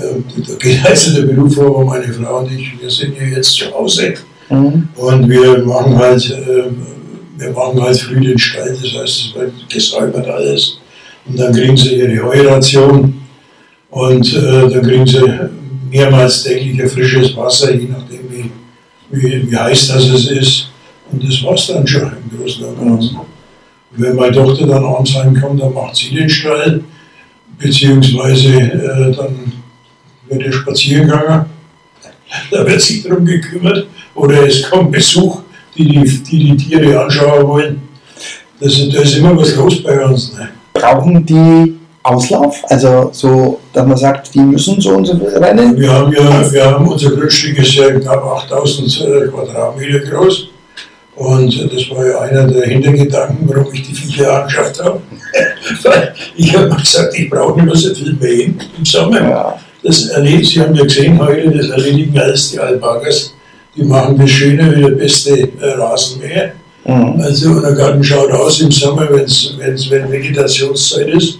äh, 0.00 0.44
da 0.46 0.54
geht 0.54 0.86
also 0.86 1.20
der 1.20 1.26
Beruf 1.26 1.54
vor, 1.54 1.66
aber 1.66 1.84
meine 1.84 2.12
Frau 2.12 2.38
und 2.38 2.52
ich, 2.52 2.80
wir 2.80 2.90
sind 2.90 3.16
ja 3.16 3.24
jetzt 3.24 3.52
zu 3.54 3.66
Hause 3.72 4.14
Mhm. 4.50 4.88
und 4.96 5.28
wir 5.28 5.58
machen 5.64 5.98
halt, 5.98 6.30
äh, 6.30 6.70
wir 7.38 7.52
machen 7.52 7.80
halt 7.80 7.98
früh 7.98 8.20
den 8.20 8.38
Stall, 8.38 8.70
das 8.70 8.92
heißt, 8.92 9.20
es 9.20 9.34
wird 9.34 9.52
gesäubert 9.70 10.26
alles. 10.26 10.78
Und 11.26 11.38
dann 11.38 11.52
kriegen 11.52 11.76
sie 11.76 11.94
ihre 11.94 12.22
Heuration 12.22 13.20
und 13.90 14.34
äh, 14.34 14.68
dann 14.68 14.82
kriegen 14.82 15.06
sie 15.06 15.22
mehrmals 15.90 16.42
täglich 16.42 16.90
frisches 16.90 17.36
Wasser, 17.36 17.74
je 17.74 17.88
nachdem 17.88 18.30
wie, 18.30 18.50
wie, 19.10 19.50
wie 19.50 19.56
heiß 19.56 19.88
das 19.88 20.08
es 20.08 20.30
ist. 20.30 20.68
Und 21.12 21.22
das 21.22 21.42
war's 21.44 21.68
dann 21.68 21.86
schon 21.86 22.02
im 22.02 22.38
Großen 22.38 22.64
und 22.64 22.84
Ganzen. 22.84 23.20
Wenn 23.92 24.16
meine 24.16 24.32
Tochter 24.32 24.66
dann 24.66 24.84
abends 24.84 25.14
heimkommt, 25.14 25.60
dann 25.60 25.72
macht 25.72 25.96
sie 25.96 26.14
den 26.14 26.28
Stall, 26.28 26.82
beziehungsweise 27.58 28.48
äh, 28.48 29.16
dann 29.16 29.52
wird 30.28 30.42
er 30.42 30.52
spazieren 30.52 31.08
da 32.50 32.66
wird 32.66 32.80
sich 32.80 33.02
darum 33.02 33.24
gekümmert, 33.24 33.86
oder 34.14 34.46
es 34.46 34.68
kommt 34.68 34.92
Besuch, 34.92 35.42
die 35.78 35.88
die, 35.88 36.22
die, 36.22 36.38
die 36.44 36.56
Tiere 36.56 37.00
anschauen 37.00 37.46
wollen. 37.46 37.82
Das, 38.60 38.74
da 38.92 39.00
ist 39.00 39.16
immer 39.16 39.36
was 39.36 39.54
los 39.54 39.82
bei 39.82 40.04
uns. 40.04 40.32
Ne? 40.34 40.48
Brauchen 40.74 41.24
die 41.24 41.78
Auslauf? 42.02 42.56
Also 42.68 43.10
so, 43.12 43.60
dass 43.72 43.86
man 43.86 43.96
sagt, 43.96 44.34
die 44.34 44.40
müssen 44.40 44.80
so 44.80 44.90
und 44.96 45.06
so 45.06 45.12
rennen? 45.14 45.78
Wir 45.78 45.92
haben 45.92 46.12
ja, 46.12 46.52
wir 46.52 46.64
haben 46.64 46.88
unser 46.88 47.10
Grundstück 47.10 47.58
ist 47.58 47.74
ja 47.74 47.90
knapp 47.90 48.24
8000 48.24 49.00
äh, 49.00 49.28
Quadratmeter 49.28 50.00
groß 50.00 50.48
Und 51.16 51.72
das 51.72 51.90
war 51.90 52.06
ja 52.06 52.20
einer 52.20 52.46
der 52.48 52.66
Hintergedanken, 52.66 53.48
warum 53.48 53.72
ich 53.72 53.82
die 53.82 53.94
Viecher 53.94 54.40
angeschafft 54.42 54.82
habe. 54.82 55.00
Weil 55.82 56.14
ich 56.36 56.56
habe 56.56 56.68
gesagt, 56.70 57.16
ich 57.16 57.30
brauche 57.30 57.56
nicht 57.56 57.66
mehr 57.66 57.76
so 57.76 57.94
viel 57.94 58.14
Mähen 58.14 58.60
im 58.76 58.84
Sommer. 58.84 59.20
Ja. 59.20 59.58
Das 59.82 60.06
erledigt, 60.08 60.50
Sie 60.50 60.60
haben 60.60 60.74
ja 60.74 60.82
gesehen 60.82 61.18
heute, 61.20 61.50
das 61.50 61.68
erledigen 61.70 62.18
alles 62.18 62.50
die 62.50 62.58
Alpakas. 62.58 63.34
Die 63.78 63.84
machen 63.84 64.18
das 64.18 64.30
Schöne 64.30 64.74
wie 64.74 64.80
der 64.80 64.88
beste 64.88 65.38
äh, 65.38 65.70
Rasenmäher. 65.74 66.52
Mhm. 66.84 67.20
Also 67.20 67.60
der 67.60 67.72
Garten 67.72 68.02
schaut 68.02 68.32
aus 68.32 68.60
im 68.60 68.72
Sommer, 68.72 69.08
wenn's, 69.10 69.54
wenn's, 69.56 69.88
wenn 69.88 70.10
Vegetationszeit 70.10 71.08
ist, 71.08 71.38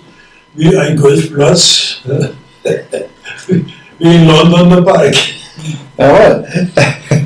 wie 0.54 0.76
ein 0.76 0.96
Golfplatz, 0.96 2.02
wie 3.98 4.14
in 4.14 4.28
London 4.28 4.70
der 4.70 4.82
Park. 4.82 5.16
Jawohl. 5.98 6.44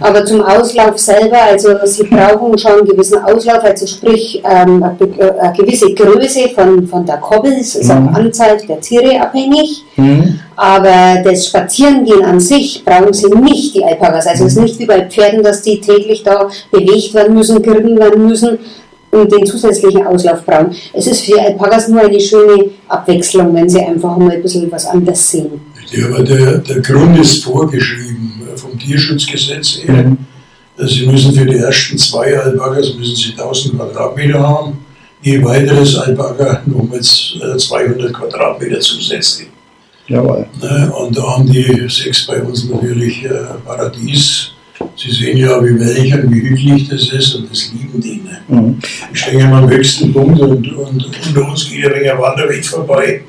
Aber 0.00 0.24
zum 0.24 0.42
Auslauf 0.42 0.98
selber, 0.98 1.37
also 1.50 1.70
Sie 1.85 2.05
brauchen 2.05 2.57
schon 2.59 2.72
einen 2.72 2.87
gewissen 2.87 3.18
Auslauf, 3.22 3.62
also 3.62 3.87
sprich 3.87 4.42
ähm, 4.44 4.83
eine, 4.83 5.40
eine 5.40 5.52
gewisse 5.57 5.92
Größe 5.94 6.48
von, 6.55 6.87
von 6.88 7.05
der 7.07 7.18
Koppel, 7.18 7.52
es 7.52 7.76
ist 7.76 7.88
Mhm. 7.88 8.09
auch 8.09 8.14
Anzahl 8.14 8.57
der 8.68 8.81
Tiere 8.81 9.20
abhängig. 9.20 9.85
Mhm. 9.96 10.40
Aber 10.57 11.22
das 11.24 11.46
Spazierengehen 11.46 12.24
an 12.24 12.40
sich 12.40 12.85
brauchen 12.85 13.12
sie 13.12 13.28
nicht, 13.31 13.74
die 13.74 13.85
Alpakas. 13.85 14.26
Also 14.26 14.46
es 14.46 14.57
ist 14.57 14.62
nicht 14.62 14.78
wie 14.78 14.87
bei 14.87 15.02
Pferden, 15.09 15.42
dass 15.42 15.62
die 15.62 15.81
täglich 15.81 16.22
da 16.22 16.48
bewegt 16.70 17.14
werden 17.14 17.35
müssen, 17.35 17.62
geritten 17.62 17.98
werden 17.98 18.26
müssen 18.26 18.59
und 19.11 19.31
den 19.31 19.44
zusätzlichen 19.44 20.07
Auslauf 20.07 20.44
brauchen. 20.44 20.74
Es 20.94 21.07
ist 21.07 21.20
für 21.22 21.33
die 21.33 21.40
Alpakas 21.40 21.88
nur 21.88 22.00
eine 22.00 22.18
schöne 22.20 22.70
Abwechslung, 22.88 23.55
wenn 23.55 23.68
sie 23.68 23.81
einfach 23.81 24.16
mal 24.16 24.31
ein 24.33 24.42
bisschen 24.42 24.70
was 24.72 24.87
anderes 24.87 25.31
sehen. 25.31 25.61
Ja, 25.92 26.07
aber 26.07 26.22
der, 26.22 26.59
der 26.59 26.81
Grund 26.81 27.18
ist 27.18 27.44
vorgeschrieben 27.44 28.33
vom 28.57 28.78
Tierschutzgesetz 28.78 29.81
her. 29.85 30.16
Sie 30.78 31.07
müssen 31.07 31.35
für 31.35 31.44
die 31.44 31.59
ersten 31.59 31.98
zwei 31.98 32.38
Alpakas 32.38 32.94
müssen 32.94 33.14
Sie 33.14 33.33
1000 33.33 33.76
Quadratmeter 33.76 34.40
haben. 34.40 34.78
Je 35.20 35.44
weiteres 35.44 35.96
Alpaka 35.96 36.62
nochmals 36.66 37.35
äh, 37.40 37.57
200 37.57 38.12
Quadratmeter 38.12 38.81
zusätzlich. 38.81 39.48
Jawohl. 40.09 40.46
Ne? 40.61 40.92
Und 40.92 41.16
da 41.16 41.22
haben 41.22 41.46
die 41.46 41.87
sechs 41.88 42.26
bei 42.26 42.42
uns 42.42 42.68
natürlich 42.68 43.24
äh, 43.24 43.31
Paradies. 43.64 44.50
Sie 44.96 45.12
sehen 45.12 45.37
ja, 45.37 45.62
wie 45.62 45.78
weich 45.78 46.12
und 46.14 46.35
wie 46.35 46.40
hügelig 46.40 46.88
das 46.88 47.12
ist 47.12 47.35
und 47.37 47.50
das 47.50 47.70
lieben 47.72 48.00
die. 48.00 48.20
Ne? 48.24 48.40
Mhm. 48.48 48.78
Ich 49.12 49.20
stehe 49.20 49.40
immer 49.40 49.59
am 49.59 49.70
höchsten 49.70 50.12
Punkt 50.12 50.40
und, 50.40 50.72
und 50.72 51.26
unter 51.26 51.48
uns 51.48 51.70
geht 51.70 51.85
ein 51.85 51.94
wenig 51.94 52.11
ein 52.11 52.18
Wanderweg 52.18 52.64
vorbei. 52.64 53.22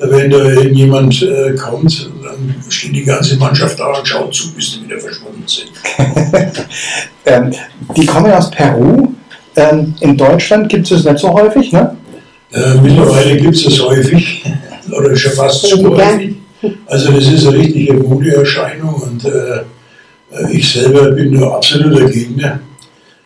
Wenn 0.00 0.30
da 0.30 0.38
irgendjemand 0.38 1.22
äh, 1.22 1.54
kommt, 1.54 2.08
dann 2.22 2.54
steht 2.68 2.94
die 2.94 3.04
ganze 3.04 3.36
Mannschaft 3.36 3.80
da 3.80 3.86
und 3.86 4.06
schaut 4.06 4.32
zu, 4.32 4.54
bis 4.54 4.72
die 4.72 4.84
wieder 4.84 5.00
verschwunden 5.00 5.44
sind. 5.46 5.70
Ähm, 7.26 7.52
die 7.94 8.06
kommen 8.06 8.32
aus 8.32 8.50
Peru. 8.50 9.08
Ähm, 9.54 9.94
in 10.00 10.16
Deutschland 10.16 10.70
gibt 10.70 10.90
es 10.90 11.02
das 11.02 11.12
nicht 11.12 11.20
so 11.20 11.30
häufig, 11.30 11.72
ne? 11.72 11.94
Äh, 12.52 12.80
mittlerweile 12.80 13.36
gibt 13.36 13.54
es 13.54 13.64
das 13.64 13.80
häufig, 13.82 14.44
oder 14.90 15.14
schon 15.14 15.32
fast 15.32 15.66
zu 15.66 15.90
häufig. 15.90 16.36
Also 16.86 17.12
das 17.12 17.26
ist 17.26 17.46
eine 17.46 17.58
richtige 17.58 17.94
Modeerscheinung 17.94 18.94
und 18.94 19.24
äh, 19.24 19.64
ich 20.50 20.72
selber 20.72 21.10
bin 21.12 21.38
da 21.38 21.48
absoluter 21.50 22.06
Gegner, 22.06 22.60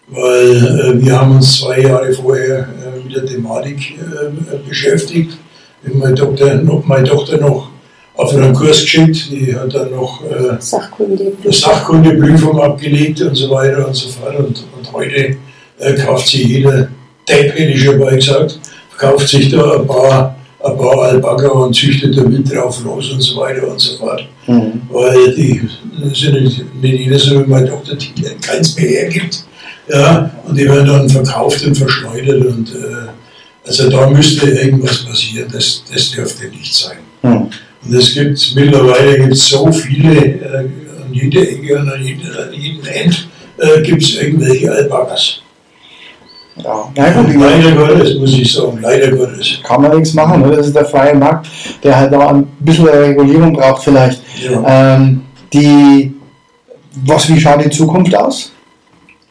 weil 0.09 0.57
äh, 0.57 1.05
wir 1.05 1.19
haben 1.19 1.37
uns 1.37 1.61
zwei 1.61 1.81
Jahre 1.81 2.13
vorher 2.13 2.59
äh, 2.59 3.05
mit 3.05 3.15
der 3.15 3.25
Thematik 3.25 3.99
äh, 3.99 4.69
beschäftigt. 4.69 5.39
Ich 5.85 5.95
meine 5.95 6.15
Tochter, 6.15 6.55
noch, 6.57 6.85
meine 6.85 7.09
Tochter 7.09 7.39
noch 7.39 7.69
auf 8.15 8.35
einen 8.35 8.53
Kurs 8.53 8.83
geschickt, 8.83 9.31
die 9.31 9.55
hat 9.55 9.75
dann 9.75 9.91
noch 9.91 10.23
äh, 10.25 10.57
Sachkunde. 10.59 11.33
eine 11.43 11.53
Sachkundeprüfung 11.53 12.61
abgelegt 12.61 13.21
und 13.23 13.35
so 13.35 13.51
weiter 13.51 13.87
und 13.87 13.95
so 13.95 14.09
fort. 14.09 14.39
Und, 14.39 14.65
und 14.77 14.93
heute 14.93 15.37
äh, 15.79 15.95
kauft 15.95 16.29
sich 16.29 16.45
jeder 16.45 16.89
Depp, 17.29 17.59
hätte 17.59 17.73
ich 17.73 17.83
schon 17.83 17.99
mal 17.99 18.15
gesagt, 18.15 18.59
kauft 18.99 19.29
sich 19.29 19.51
da 19.51 19.79
ein 19.79 19.87
paar, 19.87 20.37
ein 20.63 20.77
paar 20.77 21.03
Alpaka 21.03 21.49
und 21.49 21.75
züchtet 21.75 22.17
da 22.17 22.23
mit 22.23 22.53
drauf 22.53 22.83
los 22.85 23.11
und 23.13 23.21
so 23.21 23.41
weiter 23.41 23.67
und 23.67 23.81
so 23.81 23.97
fort. 23.97 24.29
Mhm. 24.47 24.83
Weil 24.91 25.35
die 25.35 25.69
sind 26.13 26.43
nicht, 26.43 26.75
nicht 26.83 27.01
jeder 27.01 27.19
so 27.19 27.41
wie 27.41 27.49
meine 27.49 27.69
Tochter, 27.69 27.97
die 27.97 28.23
keins 28.41 28.77
mehr 28.77 28.89
hergibt. 28.89 29.45
Ja, 29.89 30.31
und 30.47 30.57
die 30.57 30.67
werden 30.67 30.87
dann 30.87 31.09
verkauft 31.09 31.65
und 31.67 31.77
verschleudert. 31.77 32.47
Und, 32.47 32.69
äh, 32.75 33.09
also 33.67 33.91
da 33.91 34.09
müsste 34.09 34.51
irgendwas 34.51 35.05
passieren. 35.05 35.49
Das, 35.53 35.85
das 35.93 36.11
dürfte 36.11 36.49
nicht 36.49 36.75
sein. 36.75 36.99
Mhm. 37.23 37.51
Und 37.85 37.95
es 37.95 38.15
gibt 38.15 38.53
mittlerweile 38.55 39.19
gibt's 39.19 39.49
so 39.49 39.71
viele, 39.73 40.15
äh, 40.15 40.59
an 40.59 41.13
jeder 41.13 41.43
Ecke 41.43 41.79
und 41.79 41.91
an 41.91 42.03
jedem, 42.03 42.27
an 42.27 42.53
jedem 42.53 42.85
End 42.87 43.29
äh, 43.59 43.81
gibt 43.83 44.03
es 44.03 44.17
irgendwelche 44.17 44.71
Alpakas. 44.71 45.43
Ja. 46.57 46.93
Na 46.95 47.11
gut, 47.11 47.35
Leider 47.35 47.73
Gottes, 47.73 48.19
muss 48.19 48.33
ich 48.35 48.53
sagen, 48.53 48.79
leider 48.83 49.11
Gottes. 49.17 49.59
kann 49.63 49.83
man 49.83 49.97
nichts 49.97 50.13
machen. 50.13 50.43
Ne? 50.43 50.55
Das 50.55 50.67
ist 50.67 50.77
der 50.77 50.85
freie 50.85 51.15
Markt, 51.15 51.49
der 51.83 51.97
halt 51.97 52.15
auch 52.15 52.29
ein 52.29 52.47
bisschen 52.61 52.87
Regulierung 52.89 53.55
braucht 53.55 53.85
vielleicht. 53.85 54.21
Ja. 54.43 54.97
Ähm, 54.97 55.23
die, 55.53 56.15
was, 57.07 57.29
wie 57.29 57.41
schaut 57.41 57.65
die 57.65 57.71
Zukunft 57.71 58.15
aus? 58.15 58.53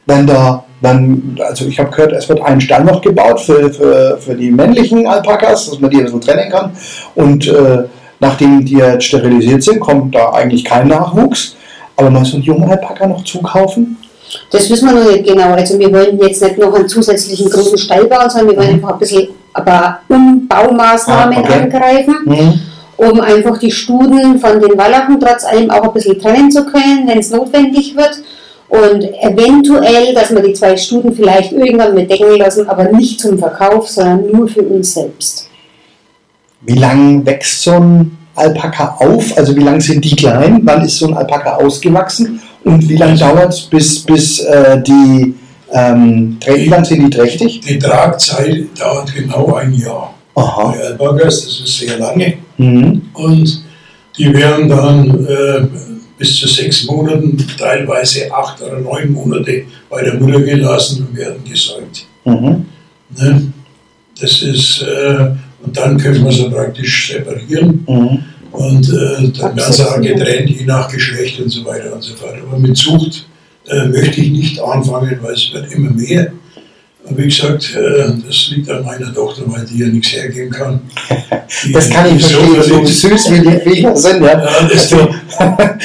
Wenn 0.07 0.25
da, 0.25 0.65
wenn, 0.81 1.37
also 1.47 1.65
ich 1.65 1.79
habe 1.79 1.91
gehört, 1.91 2.11
es 2.13 2.27
wird 2.27 2.41
ein 2.41 2.59
Stall 2.59 2.83
noch 2.83 3.01
gebaut 3.01 3.39
für, 3.39 3.71
für, 3.73 4.17
für 4.19 4.35
die 4.35 4.51
männlichen 4.51 5.05
Alpakas, 5.07 5.69
dass 5.69 5.79
man 5.79 5.89
die 5.89 5.97
ein 5.97 6.03
bisschen 6.05 6.21
trennen 6.21 6.51
kann. 6.51 6.71
Und 7.15 7.47
äh, 7.47 7.83
nachdem 8.19 8.65
die 8.65 8.75
jetzt 8.77 9.05
sterilisiert 9.05 9.63
sind, 9.63 9.79
kommt 9.79 10.15
da 10.15 10.31
eigentlich 10.31 10.63
kein 10.65 10.87
Nachwuchs. 10.87 11.55
Aber 11.95 12.09
mal 12.09 12.25
so 12.25 12.35
einen 12.37 12.43
jungen 12.43 12.69
Alpaka 12.69 13.05
noch 13.05 13.23
zukaufen? 13.23 13.97
Das 14.49 14.69
wissen 14.69 14.87
wir 14.89 14.95
noch 15.03 15.11
nicht 15.11 15.25
genau. 15.27 15.51
Also 15.53 15.77
wir 15.77 15.91
wollen 15.91 16.17
jetzt 16.19 16.41
nicht 16.41 16.57
noch 16.57 16.73
einen 16.73 16.87
zusätzlichen 16.87 17.49
großen 17.49 17.77
Stall 17.77 18.05
bauen, 18.05 18.29
sondern 18.29 18.49
wir 18.51 18.57
wollen 18.57 18.75
einfach 18.75 18.93
ein 18.93 18.99
bisschen 18.99 19.27
aber 19.53 19.99
Umbaumaßnahmen 20.07 21.37
Ah, 21.37 21.41
okay. 21.41 21.53
angreifen, 21.63 22.15
Mhm. 22.25 22.59
um 22.95 23.19
einfach 23.19 23.57
die 23.59 23.71
Studen 23.71 24.39
von 24.39 24.59
den 24.61 24.77
Wallachen 24.77 25.19
trotz 25.19 25.43
allem 25.43 25.69
auch 25.69 25.83
ein 25.83 25.93
bisschen 25.93 26.17
trennen 26.19 26.49
zu 26.49 26.63
können, 26.65 27.07
wenn 27.07 27.19
es 27.19 27.29
notwendig 27.31 27.95
wird. 27.97 28.21
Und 28.71 29.03
eventuell, 29.21 30.13
dass 30.13 30.33
wir 30.33 30.41
die 30.41 30.53
zwei 30.53 30.77
Studen 30.77 31.13
vielleicht 31.13 31.51
irgendwann 31.51 31.93
mit 31.93 32.09
decken 32.09 32.37
lassen, 32.37 32.69
aber 32.69 32.85
nicht 32.85 33.19
zum 33.19 33.37
Verkauf, 33.37 33.89
sondern 33.89 34.31
nur 34.31 34.47
für 34.47 34.61
uns 34.61 34.93
selbst. 34.93 35.49
Wie 36.61 36.75
lang 36.75 37.25
wächst 37.25 37.63
so 37.63 37.73
ein 37.73 38.17
Alpaka 38.33 38.95
auf? 38.99 39.37
Also 39.37 39.53
wie 39.57 39.63
lang 39.63 39.81
sind 39.81 40.05
die 40.05 40.15
klein? 40.15 40.61
Wann 40.63 40.85
ist 40.85 40.99
so 40.99 41.07
ein 41.07 41.15
Alpaka 41.15 41.57
ausgewachsen? 41.57 42.41
Und 42.63 42.87
wie 42.87 42.95
lange 42.95 43.17
dauert 43.17 43.49
es, 43.49 43.61
bis, 43.63 43.99
bis 43.99 44.39
äh, 44.39 44.81
die, 44.81 45.35
ähm, 45.73 46.37
wie 46.45 46.69
lang 46.69 46.85
sind 46.85 47.03
die 47.03 47.09
trächtig? 47.09 47.59
Die 47.59 47.77
Tragzeit 47.77 48.67
dauert 48.79 49.13
genau 49.13 49.53
ein 49.55 49.73
Jahr. 49.73 50.13
Aha. 50.35 50.71
Bei 50.71 50.79
Alpakas, 50.79 51.43
das 51.43 51.59
ist 51.59 51.77
sehr 51.77 51.97
lange. 51.97 52.35
Mhm. 52.57 53.01
Und 53.15 53.65
die 54.17 54.33
werden 54.33 54.69
dann 54.69 55.27
äh, 55.27 55.90
bis 56.21 56.37
zu 56.39 56.47
sechs 56.47 56.85
Monaten, 56.85 57.35
teilweise 57.57 58.31
acht 58.31 58.61
oder 58.61 58.79
neun 58.79 59.11
Monate 59.11 59.63
bei 59.89 60.03
der 60.03 60.13
Mutter 60.19 60.39
gelassen 60.39 61.07
und 61.07 61.17
werden 61.17 61.43
gesäugt. 61.43 62.05
Mhm. 62.25 62.65
Ne? 63.17 63.51
Das 64.19 64.43
ist, 64.43 64.83
äh, 64.83 65.31
und 65.63 65.75
dann 65.75 65.97
können 65.97 66.23
wir 66.23 66.31
sie 66.31 66.47
praktisch 66.47 67.11
separieren 67.11 67.83
Mhm. 67.87 68.19
und 68.51 68.87
äh, 68.89 69.31
dann 69.39 69.57
werden 69.57 69.73
sie 69.73 69.83
auch 69.89 69.99
getrennt, 69.99 70.49
je 70.51 70.63
nach 70.65 70.87
Geschlecht 70.91 71.39
und 71.41 71.49
so 71.49 71.65
weiter 71.65 71.91
und 71.95 72.03
so 72.03 72.13
fort. 72.13 72.35
Aber 72.47 72.59
mit 72.59 72.77
Zucht 72.77 73.25
äh, 73.67 73.87
möchte 73.87 74.21
ich 74.21 74.29
nicht 74.29 74.61
anfangen, 74.61 75.17
weil 75.23 75.33
es 75.33 75.51
wird 75.51 75.71
immer 75.73 75.89
mehr. 75.89 76.31
Und 77.03 77.17
wie 77.17 77.25
gesagt, 77.25 77.75
äh, 77.75 78.11
das 78.27 78.49
liegt 78.51 78.69
an 78.69 78.85
meiner 78.85 79.11
Tochter, 79.13 79.41
weil 79.47 79.65
die 79.65 79.79
ja 79.79 79.87
nichts 79.87 80.13
hergeben 80.13 80.51
kann. 80.51 80.79
Die- 81.65 81.71
Das 81.73 81.89
kann 81.89 82.15
ich 82.15 82.23
so 82.23 82.37
verstehen, 82.39 82.61
so 82.63 82.69
verliebt- 82.75 82.87
süß 82.87 83.31
wie 83.31 83.39
die 83.39 83.59
Viecher 83.69 83.97
sind. 83.97 84.23
Ja. 84.23 84.31
Ja, 84.39 84.67
deswegen, 84.71 85.07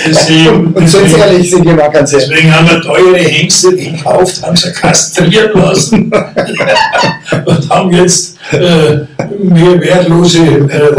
deswegen, 0.06 0.66
Und 0.74 0.88
sonst 0.88 1.04
deswegen, 1.04 1.22
ehrlich 1.22 1.50
sind 1.50 1.64
die 1.66 1.72
mal 1.72 1.88
ganz 1.88 2.12
ehrlich. 2.12 2.28
deswegen 2.28 2.54
haben 2.54 2.68
wir 2.70 2.80
teure 2.82 3.16
Hengste 3.16 3.74
gekauft, 3.74 4.42
haben 4.42 4.56
sie 4.56 4.72
kastrieren 4.72 5.50
lassen 5.60 6.12
und 7.46 7.70
haben 7.70 7.92
jetzt 7.92 8.36
äh, 8.52 9.06
mehr 9.42 9.80
wertlose 9.80 10.38
äh. 10.68 10.94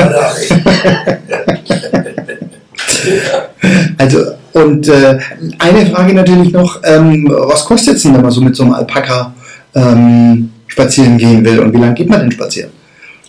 Also, 3.97 4.17
und 4.53 4.87
äh, 4.87 5.17
eine 5.59 5.85
Frage 5.91 6.13
natürlich 6.13 6.51
noch, 6.51 6.79
ähm, 6.83 7.27
was 7.29 7.63
kostet 7.65 7.95
es 7.97 8.03
denn, 8.03 8.13
man 8.13 8.31
so 8.31 8.41
mit 8.41 8.55
so 8.55 8.63
einem 8.63 8.73
Alpaka 8.73 9.33
ähm, 9.77 10.49
spazieren 10.67 11.17
gehen 11.17 11.45
will 11.45 11.59
und 11.59 11.73
wie 11.73 11.77
lange 11.77 11.93
geht 11.93 12.09
man 12.09 12.21
denn 12.21 12.31
spazieren? 12.31 12.71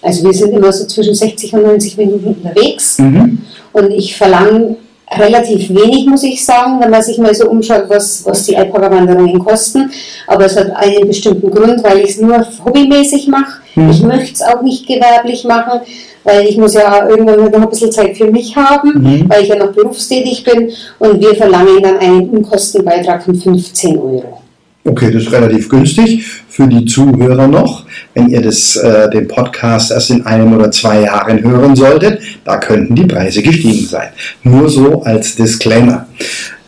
Also 0.03 0.25
wir 0.25 0.33
sind 0.33 0.53
immer 0.53 0.73
so 0.73 0.87
zwischen 0.87 1.15
60 1.15 1.53
und 1.55 1.63
90 1.63 1.97
Minuten 1.97 2.27
unterwegs. 2.29 2.99
Mhm. 2.99 3.39
Und 3.73 3.91
ich 3.91 4.17
verlange 4.17 4.77
relativ 5.11 5.71
wenig, 5.71 6.07
muss 6.07 6.23
ich 6.23 6.45
sagen, 6.45 6.79
wenn 6.81 6.91
man 6.91 7.03
sich 7.03 7.19
mal 7.19 7.35
so 7.35 7.49
umschaut, 7.49 7.85
was, 7.89 8.25
was 8.27 8.45
die 8.45 8.57
Alpaka-Wanderungen 8.57 9.39
kosten. 9.39 9.91
Aber 10.27 10.47
es 10.47 10.57
hat 10.57 10.71
einen 10.77 11.09
bestimmten 11.09 11.51
Grund, 11.51 11.83
weil 11.83 11.99
ich 12.01 12.11
es 12.11 12.21
nur 12.21 12.47
hobbymäßig 12.65 13.27
mache. 13.29 13.61
Mhm. 13.75 13.91
Ich 13.91 14.03
möchte 14.03 14.35
es 14.35 14.43
auch 14.43 14.63
nicht 14.63 14.87
gewerblich 14.87 15.45
machen, 15.45 15.81
weil 16.25 16.47
ich 16.47 16.59
muss 16.59 16.75
ja 16.75 17.09
irgendwann 17.09 17.51
noch 17.51 17.63
ein 17.63 17.71
bisschen 17.71 17.91
Zeit 17.91 18.17
für 18.17 18.31
mich 18.31 18.55
haben, 18.55 18.93
Mhm. 19.03 19.29
weil 19.29 19.43
ich 19.43 19.49
ja 19.49 19.57
noch 19.57 19.73
berufstätig 19.73 20.45
bin. 20.45 20.71
Und 20.99 21.21
wir 21.21 21.35
verlangen 21.35 21.83
dann 21.83 21.99
einen 21.99 22.29
Unkostenbeitrag 22.29 23.23
von 23.25 23.35
15 23.35 23.99
Euro. 23.99 24.43
Okay, 24.85 25.11
das 25.11 25.25
ist 25.25 25.33
relativ 25.33 25.69
günstig 25.69 26.25
für 26.49 26.67
die 26.67 26.85
Zuhörer 26.87 27.47
noch. 27.47 27.85
Wenn 28.15 28.29
ihr 28.29 28.41
das, 28.41 28.77
äh, 28.77 29.11
den 29.11 29.29
Podcast 29.29 29.91
erst 29.91 30.11
in 30.11 30.25
einem 30.25 30.55
oder 30.55 30.71
zwei 30.71 31.03
Jahren 31.03 31.43
hören 31.43 31.77
solltet, 31.77 32.23
da 32.45 32.57
könnten 32.57 32.95
die 32.95 33.05
Preise 33.05 33.43
gestiegen 33.43 33.87
sein. 33.87 34.09
Nur 34.43 34.69
so 34.69 35.03
als 35.03 35.37
Disclaimer. 35.37 36.07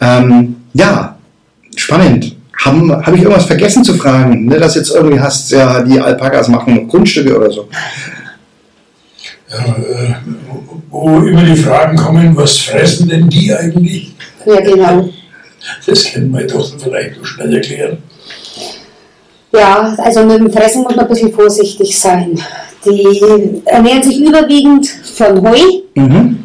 Ähm, 0.01 0.57
ja, 0.75 1.17
spannend. 1.77 2.37
Haben 2.65 2.95
habe 2.95 3.17
ich 3.17 3.23
irgendwas 3.23 3.47
vergessen 3.47 3.83
zu 3.85 3.95
fragen? 3.95 4.45
Ne, 4.45 4.59
dass 4.59 4.75
jetzt 4.75 4.91
irgendwie 4.91 5.19
hast, 5.19 5.51
ja, 5.51 5.81
die 5.83 5.99
Alpakas 5.99 6.49
machen 6.49 6.75
noch 6.75 6.89
Grundstücke 6.89 7.35
oder 7.35 7.51
so. 7.51 7.69
Ja, 9.51 9.65
äh, 9.65 10.15
wo 10.91 11.21
immer 11.21 11.45
die 11.45 11.57
Fragen 11.57 11.97
kommen, 11.97 12.37
was 12.37 12.59
fressen 12.59 13.09
denn 13.09 13.29
die 13.29 13.55
eigentlich? 13.55 14.15
Ja, 14.45 14.61
genau. 14.61 15.09
Das 15.87 16.05
kann 16.05 16.31
meine 16.31 16.47
Tochter 16.47 16.79
vielleicht 16.79 17.19
noch 17.19 17.25
schnell 17.25 17.55
erklären. 17.55 17.99
Ja, 19.53 19.95
also 19.99 20.25
mit 20.25 20.39
dem 20.39 20.53
Fressen 20.53 20.83
muss 20.83 20.95
man 20.95 21.05
ein 21.05 21.09
bisschen 21.09 21.33
vorsichtig 21.33 21.99
sein. 21.99 22.41
Die 22.85 23.63
ernähren 23.65 24.03
sich 24.03 24.21
überwiegend 24.21 24.87
von 24.87 25.43
Heu. 25.49 25.59
Mhm. 25.95 26.45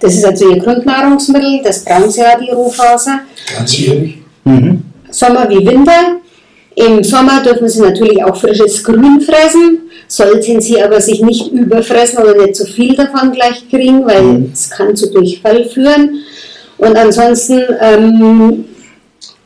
Das 0.00 0.14
ist 0.14 0.24
also 0.24 0.50
ihr 0.50 0.58
Grundnahrungsmittel, 0.58 1.60
das 1.62 1.84
brauchen 1.84 2.10
sie 2.10 2.20
ja, 2.20 2.38
die 2.38 2.50
Rohfaser. 2.50 3.20
Ganzjährig. 3.56 4.18
Mhm. 4.44 4.82
Sommer 5.10 5.48
wie 5.48 5.64
Winter. 5.66 6.16
Im 6.74 7.04
Sommer 7.04 7.42
dürfen 7.42 7.68
sie 7.68 7.80
natürlich 7.80 8.22
auch 8.24 8.36
frisches 8.36 8.82
Grün 8.82 9.20
fressen, 9.20 9.90
sollten 10.08 10.60
sie 10.60 10.82
aber 10.82 11.00
sich 11.00 11.22
nicht 11.22 11.52
überfressen 11.52 12.18
oder 12.18 12.34
nicht 12.34 12.56
zu 12.56 12.64
viel 12.64 12.96
davon 12.96 13.32
gleich 13.32 13.68
kriegen, 13.68 14.06
weil 14.06 14.46
es 14.52 14.70
kann 14.70 14.96
zu 14.96 15.10
Durchfall 15.10 15.66
führen. 15.66 16.22
Und 16.82 16.96
ansonsten 16.96 17.62
ähm, 17.80 18.64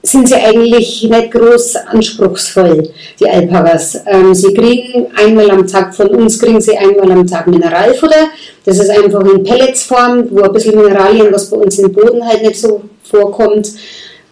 sind 0.02 0.26
sie 0.26 0.36
eigentlich 0.36 1.06
nicht 1.06 1.30
groß 1.32 1.76
anspruchsvoll, 1.76 2.88
die 3.20 3.28
Alpakas. 3.28 4.00
Ähm, 4.06 4.34
sie 4.34 4.54
kriegen 4.54 5.08
einmal 5.14 5.50
am 5.50 5.66
Tag, 5.66 5.94
von 5.94 6.06
uns 6.08 6.38
kriegen 6.38 6.62
sie 6.62 6.78
einmal 6.78 7.12
am 7.12 7.26
Tag 7.26 7.46
Mineralfutter. 7.46 8.28
Das 8.64 8.78
ist 8.78 8.88
einfach 8.88 9.20
in 9.20 9.44
Pelletsform, 9.44 10.28
wo 10.30 10.44
ein 10.44 10.52
bisschen 10.52 10.80
Mineralien, 10.80 11.30
was 11.30 11.50
bei 11.50 11.58
uns 11.58 11.78
im 11.78 11.92
Boden 11.92 12.26
halt 12.26 12.42
nicht 12.42 12.58
so 12.58 12.80
vorkommt, 13.02 13.70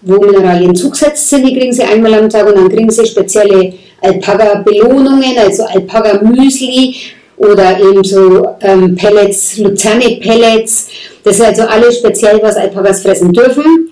wo 0.01 0.19
Mineralien 0.19 0.75
zugesetzt 0.75 1.29
sind, 1.29 1.47
die 1.47 1.59
kriegen 1.59 1.75
sie 1.75 1.83
einmal 1.83 2.14
am 2.14 2.31
Tag 2.31 2.47
und 2.47 2.57
dann 2.57 2.71
kriegen 2.71 2.90
sie 2.90 3.05
spezielle 3.05 3.75
Alpaka-Belohnungen, 4.01 5.37
also 5.38 5.64
Alpaka-Müsli 5.64 6.97
oder 7.37 7.79
eben 7.79 8.05
so 8.05 8.57
ähm, 8.61 8.94
Pellets, 8.94 9.59
Luzerne-Pellets. 9.59 10.88
Das 11.23 11.37
ist 11.37 11.44
also 11.44 11.62
alles 11.62 11.99
speziell, 11.99 12.40
was 12.42 12.57
Alpakas 12.57 13.03
fressen 13.03 13.33
dürfen, 13.33 13.88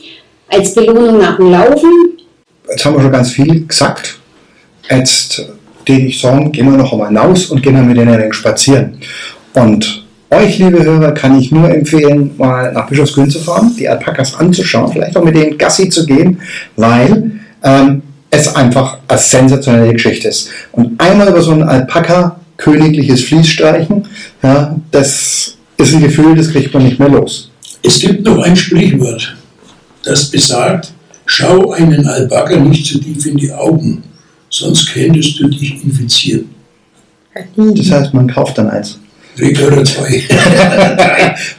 als 0.48 0.74
Belohnung 0.74 1.18
nach 1.18 1.36
dem 1.36 1.50
Laufen. 1.50 1.90
Jetzt 2.68 2.84
haben 2.84 2.96
wir 2.96 3.02
schon 3.02 3.12
ganz 3.12 3.30
viel 3.30 3.66
gesagt. 3.66 4.18
Jetzt 4.90 5.44
würde 5.86 6.02
ich 6.02 6.20
sagen, 6.20 6.52
gehen 6.52 6.70
wir 6.70 6.76
noch 6.76 6.92
einmal 6.92 7.08
hinaus 7.08 7.46
und 7.46 7.62
gehen 7.62 7.74
dann 7.74 7.88
mit 7.88 7.98
ein 7.98 8.10
wenig 8.10 8.34
spazieren. 8.34 8.98
Und 9.54 10.04
euch, 10.30 10.58
liebe 10.58 10.82
Hörer, 10.82 11.12
kann 11.12 11.38
ich 11.38 11.52
nur 11.52 11.68
empfehlen, 11.68 12.34
mal 12.38 12.72
nach 12.72 12.88
Bischofsgrün 12.88 13.30
zu 13.30 13.40
fahren, 13.40 13.74
die 13.78 13.88
Alpakas 13.88 14.34
anzuschauen, 14.34 14.92
vielleicht 14.92 15.16
auch 15.16 15.24
mit 15.24 15.36
denen 15.36 15.58
Gassi 15.58 15.88
zu 15.88 16.06
gehen, 16.06 16.40
weil 16.76 17.32
ähm, 17.62 18.02
es 18.30 18.54
einfach 18.54 18.98
eine 19.08 19.18
sensationelle 19.18 19.92
Geschichte 19.92 20.28
ist. 20.28 20.48
Und 20.72 20.98
einmal 20.98 21.28
über 21.28 21.42
so 21.42 21.52
ein 21.52 21.62
Alpaka 21.62 22.40
königliches 22.62 23.24
Vlies 23.24 23.48
streichen, 23.48 24.06
ja, 24.42 24.76
das 24.90 25.56
ist 25.76 25.94
ein 25.94 26.02
Gefühl, 26.02 26.36
das 26.36 26.50
kriegt 26.50 26.72
man 26.72 26.84
nicht 26.84 26.98
mehr 26.98 27.08
los. 27.08 27.50
Es 27.82 27.98
gibt 27.98 28.24
noch 28.24 28.38
ein 28.38 28.56
Sprichwort, 28.56 29.36
das 30.04 30.30
besagt, 30.30 30.92
schau 31.26 31.72
einen 31.72 32.06
Alpaka 32.06 32.56
nicht 32.56 32.86
zu 32.86 32.98
tief 32.98 33.26
in 33.26 33.36
die 33.36 33.52
Augen, 33.52 34.02
sonst 34.48 34.92
könntest 34.92 35.40
du 35.40 35.48
dich 35.48 35.82
infizieren. 35.82 36.50
Das 37.56 37.90
heißt, 37.90 38.14
man 38.14 38.28
kauft 38.28 38.58
dann 38.58 38.70
eins. 38.70 38.98
Regel 39.38 39.66
oder 39.72 39.84
zwei. 39.84 40.22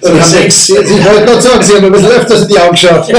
Oder 0.02 0.24
sechs. 0.24 0.68
Sie, 0.68 0.74
Sie 0.74 1.04
wollte 1.04 1.26
gerade 1.26 1.42
sagen, 1.42 1.64
Sie 1.64 1.74
haben 1.74 1.86
ein 1.86 1.92
bisschen 1.92 2.12
öfters 2.12 2.44
in 2.44 2.48
die 2.50 2.60
Augen 2.60 2.72
geschaut. 2.72 3.08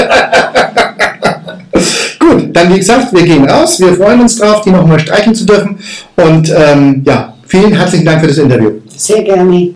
Gut, 2.19 2.55
dann 2.55 2.73
wie 2.73 2.77
gesagt, 2.77 3.13
wir 3.13 3.23
gehen 3.23 3.43
raus. 3.49 3.77
Wir 3.79 3.93
freuen 3.93 4.21
uns 4.21 4.37
drauf, 4.37 4.61
die 4.61 4.71
nochmal 4.71 4.99
streichen 4.99 5.35
zu 5.35 5.45
dürfen. 5.45 5.77
Und 6.15 6.49
ähm, 6.55 7.03
ja, 7.05 7.34
vielen 7.55 7.73
herzlichen 7.73 8.05
Dank 8.05 8.21
für 8.21 8.27
das 8.27 8.37
Interview. 8.37 8.71
Sehr 8.87 9.23
gerne. 9.23 9.73